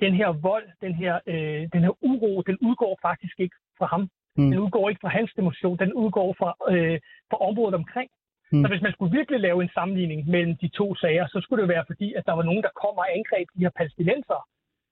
[0.05, 4.03] den her vold, den her, øh, den her uro, den udgår faktisk ikke fra ham.
[4.37, 4.49] Mm.
[4.51, 6.99] Den udgår ikke fra hans demonstration, den udgår fra, øh,
[7.29, 8.09] fra området omkring.
[8.51, 8.61] Mm.
[8.61, 11.73] Så hvis man skulle virkelig lave en sammenligning mellem de to sager, så skulle det
[11.75, 14.39] være fordi, at der var nogen, der kom og angreb de her palæstinenser.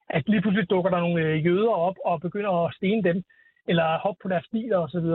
[0.09, 3.23] At lige pludselig dukker der nogle øh, jøder op og begynder at stene dem,
[3.67, 5.07] eller hoppe på deres biler osv.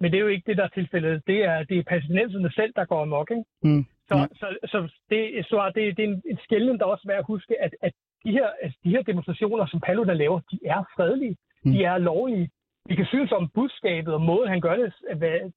[0.00, 1.22] Men det er jo ikke det, der er tilfældet.
[1.26, 3.30] Det er, det er palæstinenserne selv, der går amok.
[3.30, 3.44] Ikke?
[3.62, 3.84] Mm.
[4.08, 4.26] Så, ja.
[4.40, 4.78] så, så,
[5.10, 7.72] det, så det, det er en, en skældning, der også er værd at huske, at,
[7.82, 7.92] at
[8.24, 11.36] de, her, altså de her demonstrationer, som Paludan laver, de er fredelige.
[11.64, 11.72] Mm.
[11.72, 12.50] De er lovlige.
[12.88, 14.92] Vi kan synes om budskabet og måden, han gør det,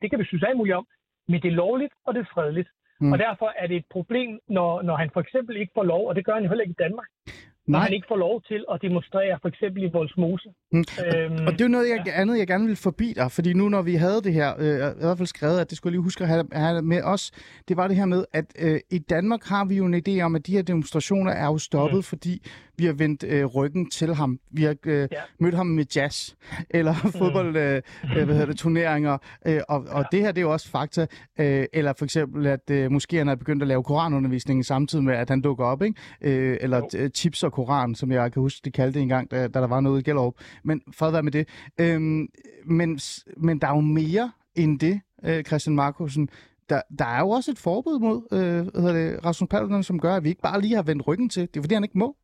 [0.01, 0.87] det kan vi synes alt muligt om,
[1.27, 2.69] men det er lovligt, og det er fredeligt.
[2.99, 3.11] Mm.
[3.11, 6.15] Og derfor er det et problem, når, når han for eksempel ikke får lov, og
[6.15, 7.33] det gør han jo heller ikke i Danmark, Nej.
[7.67, 10.49] når han ikke får lov til at demonstrere, for eksempel i Voldsmose.
[10.73, 10.83] Mm.
[11.05, 12.11] Øhm, og det er jo noget jeg, ja.
[12.11, 14.99] andet, jeg gerne vil forbi dig, fordi nu når vi havde det her, øh, i
[14.99, 17.31] hvert fald skrevet, at det skulle jeg lige huske at have, have med os,
[17.67, 20.35] det var det her med, at øh, i Danmark har vi jo en idé om,
[20.35, 22.03] at de her demonstrationer er jo stoppet, mm.
[22.03, 22.41] fordi
[22.77, 24.39] vi har vendt øh, ryggen til ham.
[24.51, 25.17] Vi har øh, ja.
[25.39, 26.33] mødt ham med jazz,
[26.69, 27.11] eller mm.
[27.11, 29.17] fodbold, øh, øh, hvad hedder det, turneringer,
[29.47, 30.17] øh, og, og ja.
[30.17, 31.07] det her det er jo også fakta,
[31.39, 35.29] øh, eller for eksempel, at øh, moskéerne er begyndt at lave koranundervisning samtidig med, at
[35.29, 35.99] han dukker op, ikke?
[36.21, 37.09] Øh, eller jo.
[37.15, 39.79] chips og koran, som jeg kan huske, de kaldte det engang, da, da der var
[39.79, 40.33] noget i Gellerup.
[40.63, 41.45] Men at være med det.
[41.81, 42.27] Øhm,
[42.65, 42.99] men,
[43.37, 46.29] men der er jo mere end det, øh, Christian Markusen.
[46.69, 50.13] Der, der er jo også et forbud mod øh, hvad det, Rasmus Paludan, som gør,
[50.15, 51.41] at vi ikke bare lige har vendt ryggen til.
[51.41, 52.15] Det er fordi, han ikke må.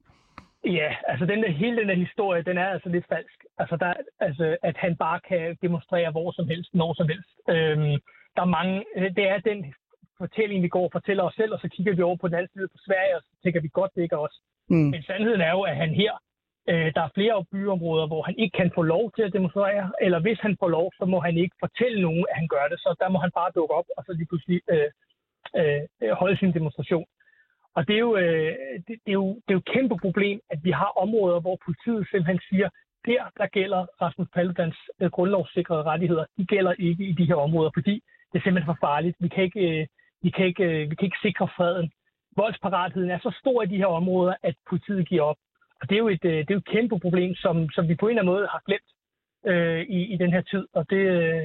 [0.66, 3.40] Ja, altså den der, hele den der historie, den er altså lidt falsk.
[3.58, 7.30] Altså, der, altså, at han bare kan demonstrere hvor som helst, når som helst.
[7.50, 7.96] Øhm,
[8.36, 9.74] der er mange, øh, det er den
[10.18, 12.54] fortælling, vi går og fortæller os selv, og så kigger vi over på den anden
[12.54, 14.36] side på Sverige, og så tænker vi godt, det ikke os.
[14.70, 14.90] Mm.
[14.94, 16.14] Men sandheden er jo, at han her
[16.70, 20.20] Øh, der er flere byområder, hvor han ikke kan få lov til at demonstrere, eller
[20.20, 22.80] hvis han får lov, så må han ikke fortælle nogen, at han gør det.
[22.80, 24.90] Så der må han bare dukke op, og så lige pludselig øh,
[25.58, 27.06] øh, holde sin demonstration.
[27.76, 28.54] Og det er, jo, øh,
[28.88, 31.58] det, det, er jo, det er jo et kæmpe problem, at vi har områder, hvor
[31.66, 32.70] politiet simpelthen siger,
[33.06, 36.26] der, der gælder Rasmus Paludans øh, grundlovssikrede rettigheder.
[36.38, 37.96] De gælder ikke i de her områder, fordi
[38.32, 39.16] det er simpelthen for farligt.
[39.20, 39.88] Vi kan ikke, øh,
[40.22, 41.92] vi kan ikke, øh, vi kan ikke sikre freden.
[42.36, 45.38] Voldsparatheden er så stor i de her områder, at politiet giver op.
[45.82, 47.96] Og det er jo et, øh, det er jo et kæmpe problem, som, som vi
[47.96, 48.90] på en eller anden måde har glemt
[49.52, 50.64] øh, i, i den her tid.
[50.74, 51.42] Og det, øh,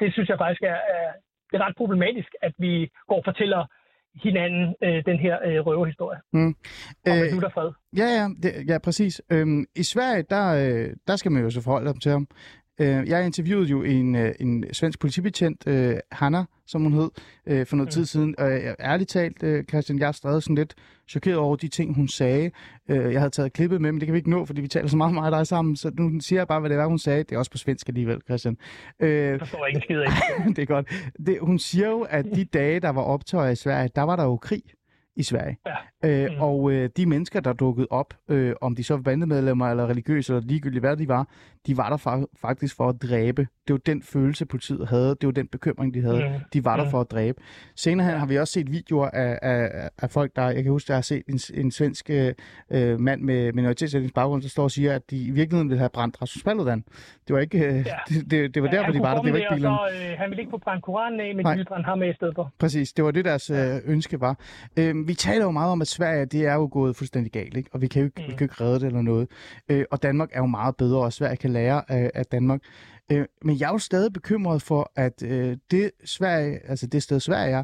[0.00, 1.06] det synes jeg faktisk er, er,
[1.50, 3.62] det er ret problematisk, at vi går og fortæller
[4.24, 6.20] hinanden øh, den her øh, røverhistorie.
[6.32, 6.54] Mm.
[7.06, 7.70] Og øh, nu der fred.
[7.96, 9.22] Ja, ja, det, ja, præcis.
[9.32, 12.26] Øhm, I Sverige, der, øh, der skal man jo så forholde sig til ham.
[12.80, 17.10] Øh, jeg interviewede jo en, øh, en svensk politibetjent, øh, Hanna, som hun hed,
[17.46, 18.34] øh, for noget tid siden.
[18.38, 20.74] Og øh, ærligt talt, øh, Christian, jeg er stadig sådan lidt
[21.08, 22.50] chokeret over de ting, hun sagde.
[22.88, 24.88] Øh, jeg havde taget klippet med, men det kan vi ikke nå, fordi vi taler
[24.88, 25.76] så meget med dig sammen.
[25.76, 27.22] Så nu siger jeg bare, hvad det var, hun sagde.
[27.22, 28.56] Det er også på svensk alligevel, Christian.
[29.00, 29.96] Øh, jeg forstår ikke skid
[30.56, 30.88] det er godt.
[31.26, 34.24] Det, hun siger jo, at de dage, der var optøjer i Sverige, der var der
[34.24, 34.62] jo krig
[35.18, 35.58] i Sverige.
[35.66, 35.74] Ja.
[36.04, 36.42] Øh, mm.
[36.42, 40.32] Og øh, de mennesker, der dukkede op, øh, om de så var bandemedlemmer eller religiøse
[40.32, 41.28] eller ligegyldigt hvad de var,
[41.66, 43.46] de var der fa- faktisk for at dræbe.
[43.68, 45.08] Det var den følelse, politiet havde.
[45.08, 46.28] Det var den bekymring, de havde.
[46.28, 46.44] Mm.
[46.52, 46.90] De var der mm.
[46.90, 47.42] for at dræbe.
[47.76, 50.42] Senere hen har vi også set videoer af, af, af folk, der...
[50.42, 52.34] Jeg kan huske, at jeg har set en, en svensk øh,
[52.70, 56.22] øh mand med minoritetsætningsbaggrund, der står og siger, at de i virkeligheden ville have brændt
[56.22, 56.84] Rasmus Paludan.
[57.28, 57.58] Det var ikke...
[57.58, 57.96] Øh, ja.
[58.08, 59.22] det, det, det var ja, derfor, de var der.
[59.22, 59.76] Det var ikke bilerne.
[59.76, 62.08] Så, øh, han ville ikke få brændt Koranen af, men de ville brænde ham af
[62.08, 62.52] i stedet for.
[62.58, 62.92] Præcis.
[62.92, 64.36] Det var det, deres øh, ønske var.
[64.78, 67.70] Øh, vi taler jo meget om, at Sverige, det er jo gået fuldstændig galt, ikke?
[67.72, 68.26] og vi kan jo ikke, mm.
[68.26, 69.28] vi kan jo ikke redde det eller noget.
[69.68, 72.60] Øh, og Danmark er jo meget bedre, og Sverige kan lære af, af Danmark.
[73.12, 77.20] Øh, men jeg er jo stadig bekymret for, at øh, det Sverige, altså det sted
[77.20, 77.62] Sverige er,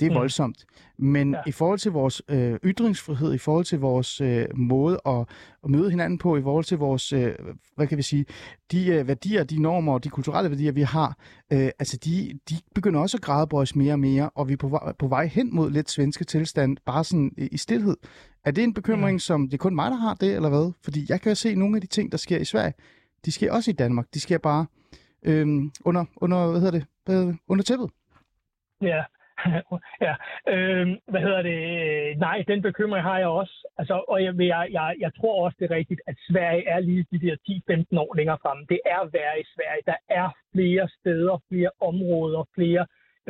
[0.00, 0.16] det er mm.
[0.16, 0.64] voldsomt.
[0.96, 1.40] Men ja.
[1.46, 5.20] i forhold til vores øh, ytringsfrihed, i forhold til vores øh, måde at,
[5.64, 7.34] at møde hinanden på, i forhold til vores, øh,
[7.76, 8.26] hvad kan vi sige,
[8.72, 11.16] de øh, værdier, de normer og de kulturelle værdier, vi har,
[11.52, 14.68] øh, altså de, de begynder også at gradbøjes mere og mere, og vi er på
[14.68, 17.96] vej, på vej hen mod lidt svenske tilstand, bare sådan i, i stillhed.
[18.44, 19.18] Er det en bekymring, mm.
[19.18, 20.72] som det er kun mig, der har det, eller hvad?
[20.84, 22.72] Fordi jeg kan jo se nogle af de ting, der sker i Sverige,
[23.24, 24.06] de sker også i Danmark.
[24.14, 24.66] De sker bare
[25.22, 25.46] øh,
[25.84, 27.90] under, under, hvad hedder det, under tæppet.
[28.82, 29.02] Ja,
[30.06, 30.14] ja,
[30.52, 31.58] øh, hvad hedder det?
[32.18, 33.68] Nej, den bekymring har jeg også.
[33.78, 37.06] Altså, og jeg, jeg, jeg, jeg tror også, det er rigtigt, at Sverige er lige
[37.12, 37.36] de der
[37.94, 38.66] 10-15 år længere fremme.
[38.68, 39.82] Det er værre i Sverige.
[39.86, 42.86] Der er flere steder, flere områder, flere,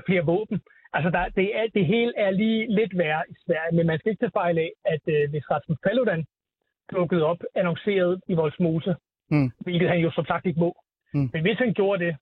[0.07, 0.61] flere våben.
[0.93, 4.11] Altså, der, det, er, det hele er lige lidt værre i Sverige, men man skal
[4.11, 6.25] ikke tage fejl af, at øh, hvis Rasmus Paludan
[6.93, 8.97] dukkede op, annonceret i Voldsmose,
[9.31, 9.51] mm.
[9.61, 10.73] hvilket han jo som sagt ikke må,
[11.15, 11.31] mm.
[11.33, 12.17] men hvis han gjorde det,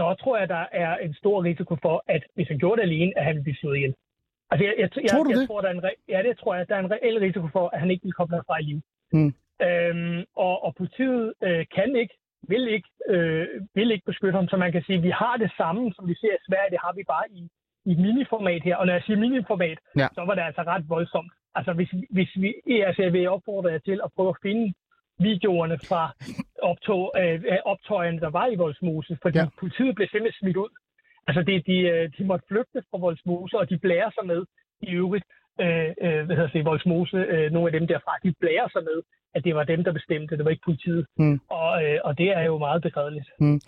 [0.00, 3.12] så tror jeg, der er en stor risiko for, at hvis han gjorde det alene,
[3.18, 3.94] at han ville blive slået ihjel.
[4.50, 5.48] Altså, jeg, jeg, jeg, tror du jeg, det?
[5.48, 6.68] Tror, der er en re- ja, det tror jeg.
[6.68, 8.80] Der er en reel risiko for, at han ikke vil komme derfra i liv.
[9.16, 9.32] Mm.
[9.66, 12.14] Øhm, og, og politiet øh, kan ikke,
[12.52, 15.50] vil ikke, øh, vil ikke beskytte ham, så man kan sige, at vi har det
[15.60, 17.42] samme, som vi ser i Sverige, det har vi bare i,
[17.90, 18.76] i miniformat her.
[18.76, 20.08] Og når jeg siger miniformat, ja.
[20.16, 21.32] så var det altså ret voldsomt.
[21.54, 22.50] Altså, hvis, hvis vi,
[22.88, 24.72] altså, jeg vil opfordre jer til at prøve at finde
[25.28, 26.02] videoerne fra
[26.70, 29.46] optog, øh, optøjerne, der var i Voldsmose, fordi ja.
[29.60, 30.72] politiet blev simpelthen smidt ud.
[31.28, 34.42] Altså, det, de, øh, de måtte flygte fra Voldsmose, og de blærer sig med
[34.82, 35.24] i øvrigt,
[35.60, 38.98] øh, øh, hvad hedder det, Voldsmose, øh, nogle af dem derfra, de blærer sig med,
[39.34, 41.06] at det var dem, der bestemte, det var ikke politiet.
[41.16, 41.40] Mm.
[41.50, 43.28] Og, øh, og det er jo meget begredeligt.
[43.40, 43.60] Mm.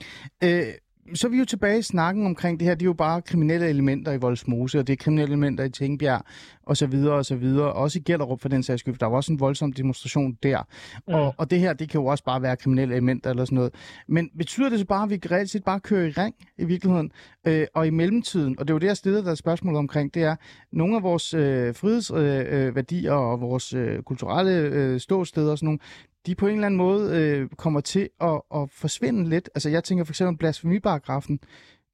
[0.45, 0.73] Øh,
[1.15, 2.75] så er vi jo tilbage i snakken omkring det her.
[2.75, 6.23] Det er jo bare kriminelle elementer i Voldsmose, og det er kriminelle elementer i Tingbjerg,
[6.63, 7.73] og så videre, og så videre.
[7.73, 10.63] Også i Gellerup for den sags skyld, der var også en voldsom demonstration der.
[11.09, 11.15] Mm.
[11.15, 13.75] Og, og det her, det kan jo også bare være kriminelle elementer eller sådan noget.
[14.09, 17.13] Men betyder det så bare, at vi reelt set bare kører i ring i virkeligheden?
[17.47, 20.15] Øh, og i mellemtiden, og det er jo det, jeg stiller der er spørgsmål omkring,
[20.15, 20.37] det er,
[20.73, 25.67] nogle af vores øh, frihedsværdier øh, øh, og vores øh, kulturelle øh, ståsteder og sådan
[25.67, 25.79] nogle,
[26.27, 29.51] de på en eller anden måde øh, kommer til at, at forsvinde lidt.
[29.55, 31.41] Altså jeg tænker for eksempel blasfemiparagrafen.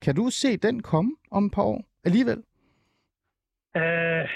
[0.02, 2.42] Kan du se den komme om et par år alligevel?
[3.76, 4.26] Øh,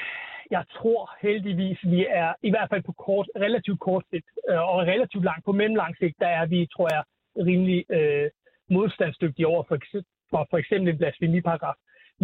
[0.51, 4.79] jeg tror heldigvis, vi er i hvert fald på kort, relativt kort sigt, øh, og
[4.93, 7.03] relativt langt på mellemlang sigt, der er vi, tror jeg,
[7.49, 8.31] rimelig øh,
[8.71, 9.77] modstandsdygtige over for,
[10.31, 11.75] for, for eksempel en blasfemiparagraf.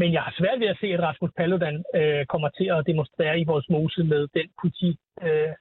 [0.00, 3.40] Men jeg har svært ved at se, at Rasmus Paludan øh, kommer til at demonstrere
[3.40, 4.90] i vores mose med den politi,
[5.22, 5.52] øh,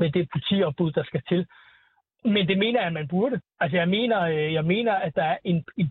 [0.00, 1.46] med det politiopbud, der skal til.
[2.24, 3.40] Men det mener jeg, at man burde.
[3.60, 5.90] Altså jeg mener, øh, jeg mener at der er, en, en,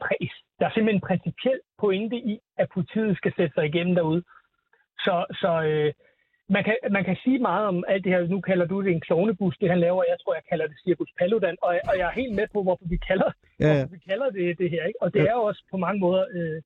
[0.60, 4.24] der er simpelthen en principiel pointe i, at politiet skal sætte sig igennem derude.
[5.00, 5.94] Så, så øh,
[6.50, 8.28] man, kan, man kan sige meget om alt det her.
[8.28, 10.04] Nu kalder du det en klovnebus, det han laver.
[10.10, 11.58] Jeg tror, jeg kalder det Cirkus Paludan.
[11.62, 13.74] Og, og jeg er helt med på, hvorfor vi kalder, ja, ja.
[13.74, 14.84] Hvorfor vi kalder det det her.
[14.86, 15.02] Ikke?
[15.02, 15.26] Og det ja.
[15.26, 16.62] er jo også på mange måder øh,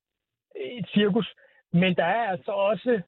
[0.78, 1.34] et cirkus.
[1.72, 3.02] Men der er altså også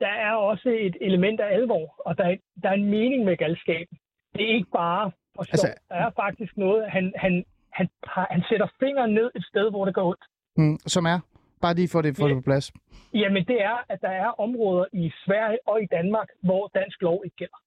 [0.00, 3.36] der er også et element af alvor, og der er, der er en mening med
[3.36, 3.98] galskaben.
[4.34, 5.52] Det er ikke bare for sjov.
[5.52, 7.88] Altså, der er faktisk noget, han, han, han,
[8.30, 10.24] han sætter fingeren ned et sted, hvor det går ondt.
[10.56, 11.18] Mm, som er?
[11.62, 12.34] Bare lige for det, for ja.
[12.34, 12.72] det på plads.
[13.14, 17.22] Jamen det er, at der er områder i Sverige og i Danmark, hvor dansk lov
[17.24, 17.60] ikke gælder.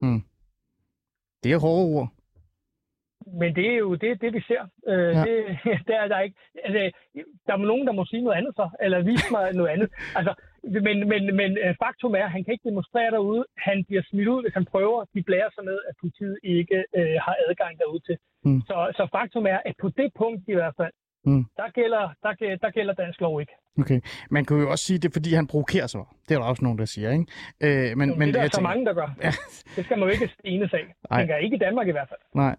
[0.00, 0.22] Mm.
[1.42, 2.08] Det er hårde ord.
[3.26, 4.62] Men det er jo det, det vi ser.
[4.86, 5.22] Øh, ja.
[5.24, 5.36] det,
[5.88, 6.36] der er der ikke.
[6.64, 6.90] Altså,
[7.46, 9.90] der er nogen, der må sige noget andet så, eller vise mig noget andet.
[10.14, 10.34] Altså,
[10.86, 13.44] men, men, men øh, faktum er, at han kan ikke demonstrere derude.
[13.68, 15.04] Han bliver smidt ud, hvis han prøver.
[15.14, 18.16] De blærer sig med, at politiet ikke øh, har adgang derude til.
[18.44, 18.60] Mm.
[18.68, 20.92] Så, så faktum er, at på det punkt i hvert fald,
[21.26, 21.44] mm.
[21.56, 22.32] der, gælder, der,
[22.64, 23.54] der gælder dansk lov ikke.
[23.78, 24.00] Okay.
[24.30, 26.00] Man kan jo også sige, det er, fordi han provokerer sig.
[26.28, 27.26] Det er der også nogen, der siger, ikke?
[27.60, 28.70] Øh, men, jo, men, det er der så tænker...
[28.70, 29.16] mange, der gør.
[29.22, 29.32] Ja.
[29.76, 31.18] Det skal man jo ikke stene sig af.
[31.18, 32.20] Tænker ikke i Danmark i hvert fald.
[32.34, 32.56] Nej,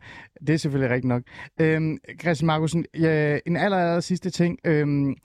[0.48, 1.24] det er selvfølgelig rigtigt nok.
[1.62, 4.60] Øhm, Christian Markusen, ja, en aller, aller sidste ting.
[4.66, 5.16] Øhm,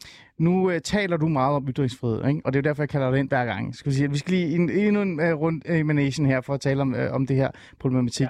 [0.42, 2.40] nu uh, taler du meget om ytringsfrihed, ikke?
[2.44, 3.74] og det er jo derfor, jeg kalder dig ind hver gang.
[3.74, 6.54] Skal vi, sige, vi skal lige en, endnu en uh, rundt i uh, her for
[6.54, 8.26] at tale om, uh, om det her problematik.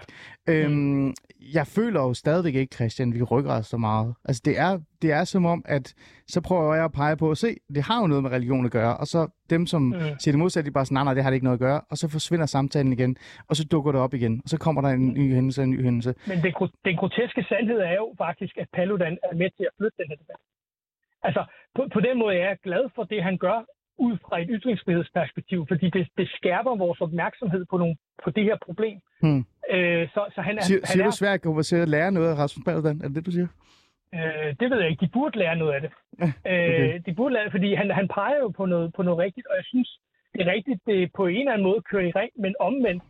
[0.48, 0.52] Ja.
[0.52, 1.14] Øhm, mm.
[1.54, 4.14] Jeg føler jo stadigvæk ikke, Christian, vi rykker os så meget.
[4.24, 5.94] Altså, det er, det er som om, at
[6.28, 8.70] så prøver jeg at pege på at se, det har jo noget med religion at
[8.70, 9.92] gøre, og så dem, som mm.
[10.20, 11.80] siger det modsatte, de bare sådan, nej, nej, det har det ikke noget at gøre,
[11.90, 13.16] og så forsvinder samtalen igen,
[13.48, 15.82] og så dukker det op igen, og så kommer der en ny hændelse, en ny
[15.84, 16.14] hændelse.
[16.26, 16.54] Men det,
[16.84, 20.16] den groteske sandhed er jo faktisk, at Paludan er med til at flytte den her
[20.16, 20.40] debat.
[21.22, 21.44] Altså,
[21.74, 23.58] på, på den måde er jeg glad for det, han gør
[23.98, 28.56] ud fra et ytringsfrihedsperspektiv, fordi det, det skærper vores opmærksomhed på, nogle, på det her
[28.66, 28.98] problem.
[29.22, 29.44] Hmm.
[29.70, 32.64] Øh, så, så han, siger, han siger er, du svært at lære noget af Rasmus
[32.64, 33.00] Paludan?
[33.02, 33.48] Er det det, du siger?
[34.14, 35.06] Øh, det ved jeg ikke.
[35.06, 35.90] De burde lære noget af det.
[36.46, 36.94] okay.
[36.94, 39.56] øh, de burde lære fordi han, han peger jo på noget, på noget rigtigt, og
[39.56, 39.98] jeg synes,
[40.32, 43.02] det er rigtigt, det på en eller anden måde kører i ring, men omvendt,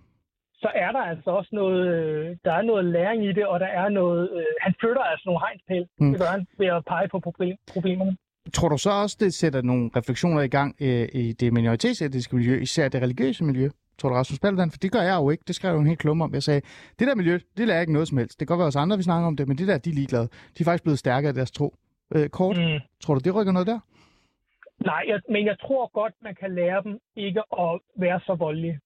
[0.62, 3.66] så er der altså også noget, øh, der er noget læring i det, og der
[3.66, 6.10] er noget, øh, han flytter altså nogle hegnspæl, mm.
[6.10, 8.16] det gør han, ved at pege på problem, problemerne.
[8.52, 12.54] Tror du så også, det sætter nogle refleksioner i gang øh, i det minoritetsetiske miljø,
[12.60, 13.68] især det religiøse miljø?
[13.98, 14.70] Tror du Rasmus Paludan?
[14.70, 15.44] For det gør jeg jo ikke.
[15.46, 16.34] Det skrev jeg jo en helt klum om.
[16.34, 16.60] Jeg sagde,
[16.98, 18.40] det der miljø, det lærer ikke noget som helst.
[18.40, 19.94] Det kan godt være os andre, vi snakker om det, men det der, de er
[19.94, 20.28] ligeglade.
[20.54, 21.74] De er faktisk blevet stærkere af deres tro.
[22.14, 22.80] Øh, kort, mm.
[23.02, 23.80] tror du, det rykker noget der?
[24.84, 28.80] Nej, jeg, men jeg tror godt, man kan lære dem ikke at være så voldelige.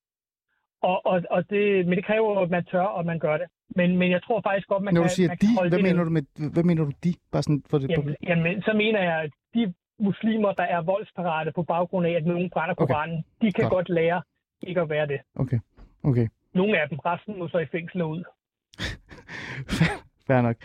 [0.90, 3.46] Og, og, og det, men det kræver at man tør, og man gør det.
[3.78, 5.08] Men, men jeg tror faktisk godt, man Når kan...
[5.08, 6.22] du siger man de, kan hvad, mener du med,
[6.54, 7.14] hvad mener du de?
[7.32, 11.52] Bare sådan for det, jamen, jamen, så mener jeg, at de muslimer, der er voldsparate
[11.52, 12.94] på baggrund af, at nogen brænder okay.
[12.94, 13.72] Koranen, de kan godt.
[13.72, 14.22] godt lære
[14.62, 15.20] ikke at være det.
[15.34, 15.58] Okay,
[16.02, 16.26] okay.
[16.54, 18.24] Nogle af dem, resten må så i fængsel ud.
[20.26, 20.56] Fair nok.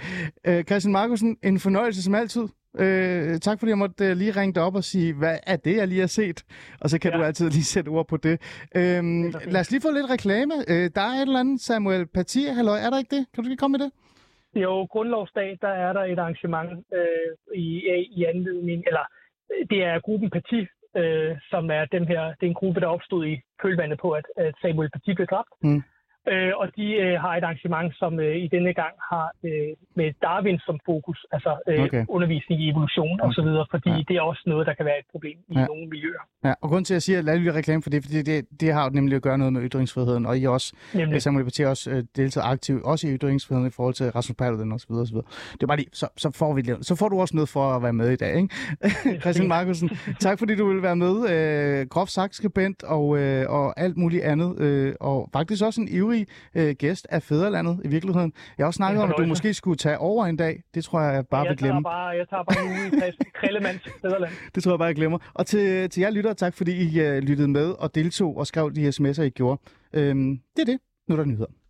[0.47, 2.47] Øh, Christian Markusen, en fornøjelse som altid.
[2.80, 5.76] Øh, tak fordi jeg måtte uh, lige ringe dig op og sige, hvad er det,
[5.78, 6.43] jeg lige har set?
[6.82, 7.17] Og så kan ja.
[7.17, 8.36] du altid lige sætte ord på det.
[8.76, 10.53] Øh, det lad os lige få lidt reklame.
[10.72, 13.26] Øh, der er et eller andet Samuel Parti, halløj, er der ikke det?
[13.34, 13.91] Kan du lige komme med det?
[14.55, 17.67] Jo, grundlovsdag, der er der et arrangement øh, i,
[18.17, 19.05] i anledning, eller
[19.69, 20.59] det er gruppen Parti,
[20.97, 24.26] øh, som er dem her, det er en gruppe, der opstod i kølvandet på, at,
[24.38, 25.53] at Samuel Paty blev dræbt.
[25.63, 25.84] Mm.
[26.28, 30.13] Øh, og de øh, har et arrangement, som øh, i denne gang har øh, med
[30.22, 32.05] Darwin som fokus, altså øh, okay.
[32.07, 33.30] undervisning i evolution okay.
[33.30, 34.03] osv., fordi ja.
[34.07, 35.65] det er også noget, der kan være et problem i ja.
[35.65, 36.24] nogle miljøer.
[36.43, 38.61] Ja, og grund til, at jeg siger, at lad lige reklame for det, fordi det,
[38.61, 41.22] det har jo nemlig at gøre noget med ytringsfriheden, og I også, nemlig.
[41.22, 44.91] Samuel Paty også øh, deltaget aktivt, også i ytringsfriheden i forhold til Rasmus Paludan osv.
[44.91, 45.15] osv.
[45.53, 47.84] Det er bare lige, så, så, får vi, så får du også noget for at
[47.84, 48.49] være med i dag, ikke?
[49.22, 51.15] Christian Markusen, tak fordi du vil være med.
[51.34, 55.88] Øh, groft sagt skribent og, øh, og alt muligt andet, øh, og faktisk også en
[55.88, 58.34] ivrig ivrig øh, gæst af Fæderlandet i virkeligheden.
[58.57, 60.64] Jeg har også snakket om, at du måske skulle tage over en dag.
[60.74, 61.84] Det tror jeg, jeg bare jeg vil glemme.
[61.84, 64.32] Bare, jeg tager bare en Krillemands Fæderland.
[64.55, 65.20] det tror jeg bare, jeg glemmer.
[65.34, 68.72] Og til, til jer lytter, tak fordi I uh, lyttede med og deltog og skrev
[68.76, 69.62] de sms'er, I gjorde.
[69.93, 70.80] Øhm, det er det.
[71.07, 71.61] Nu er der nyheder.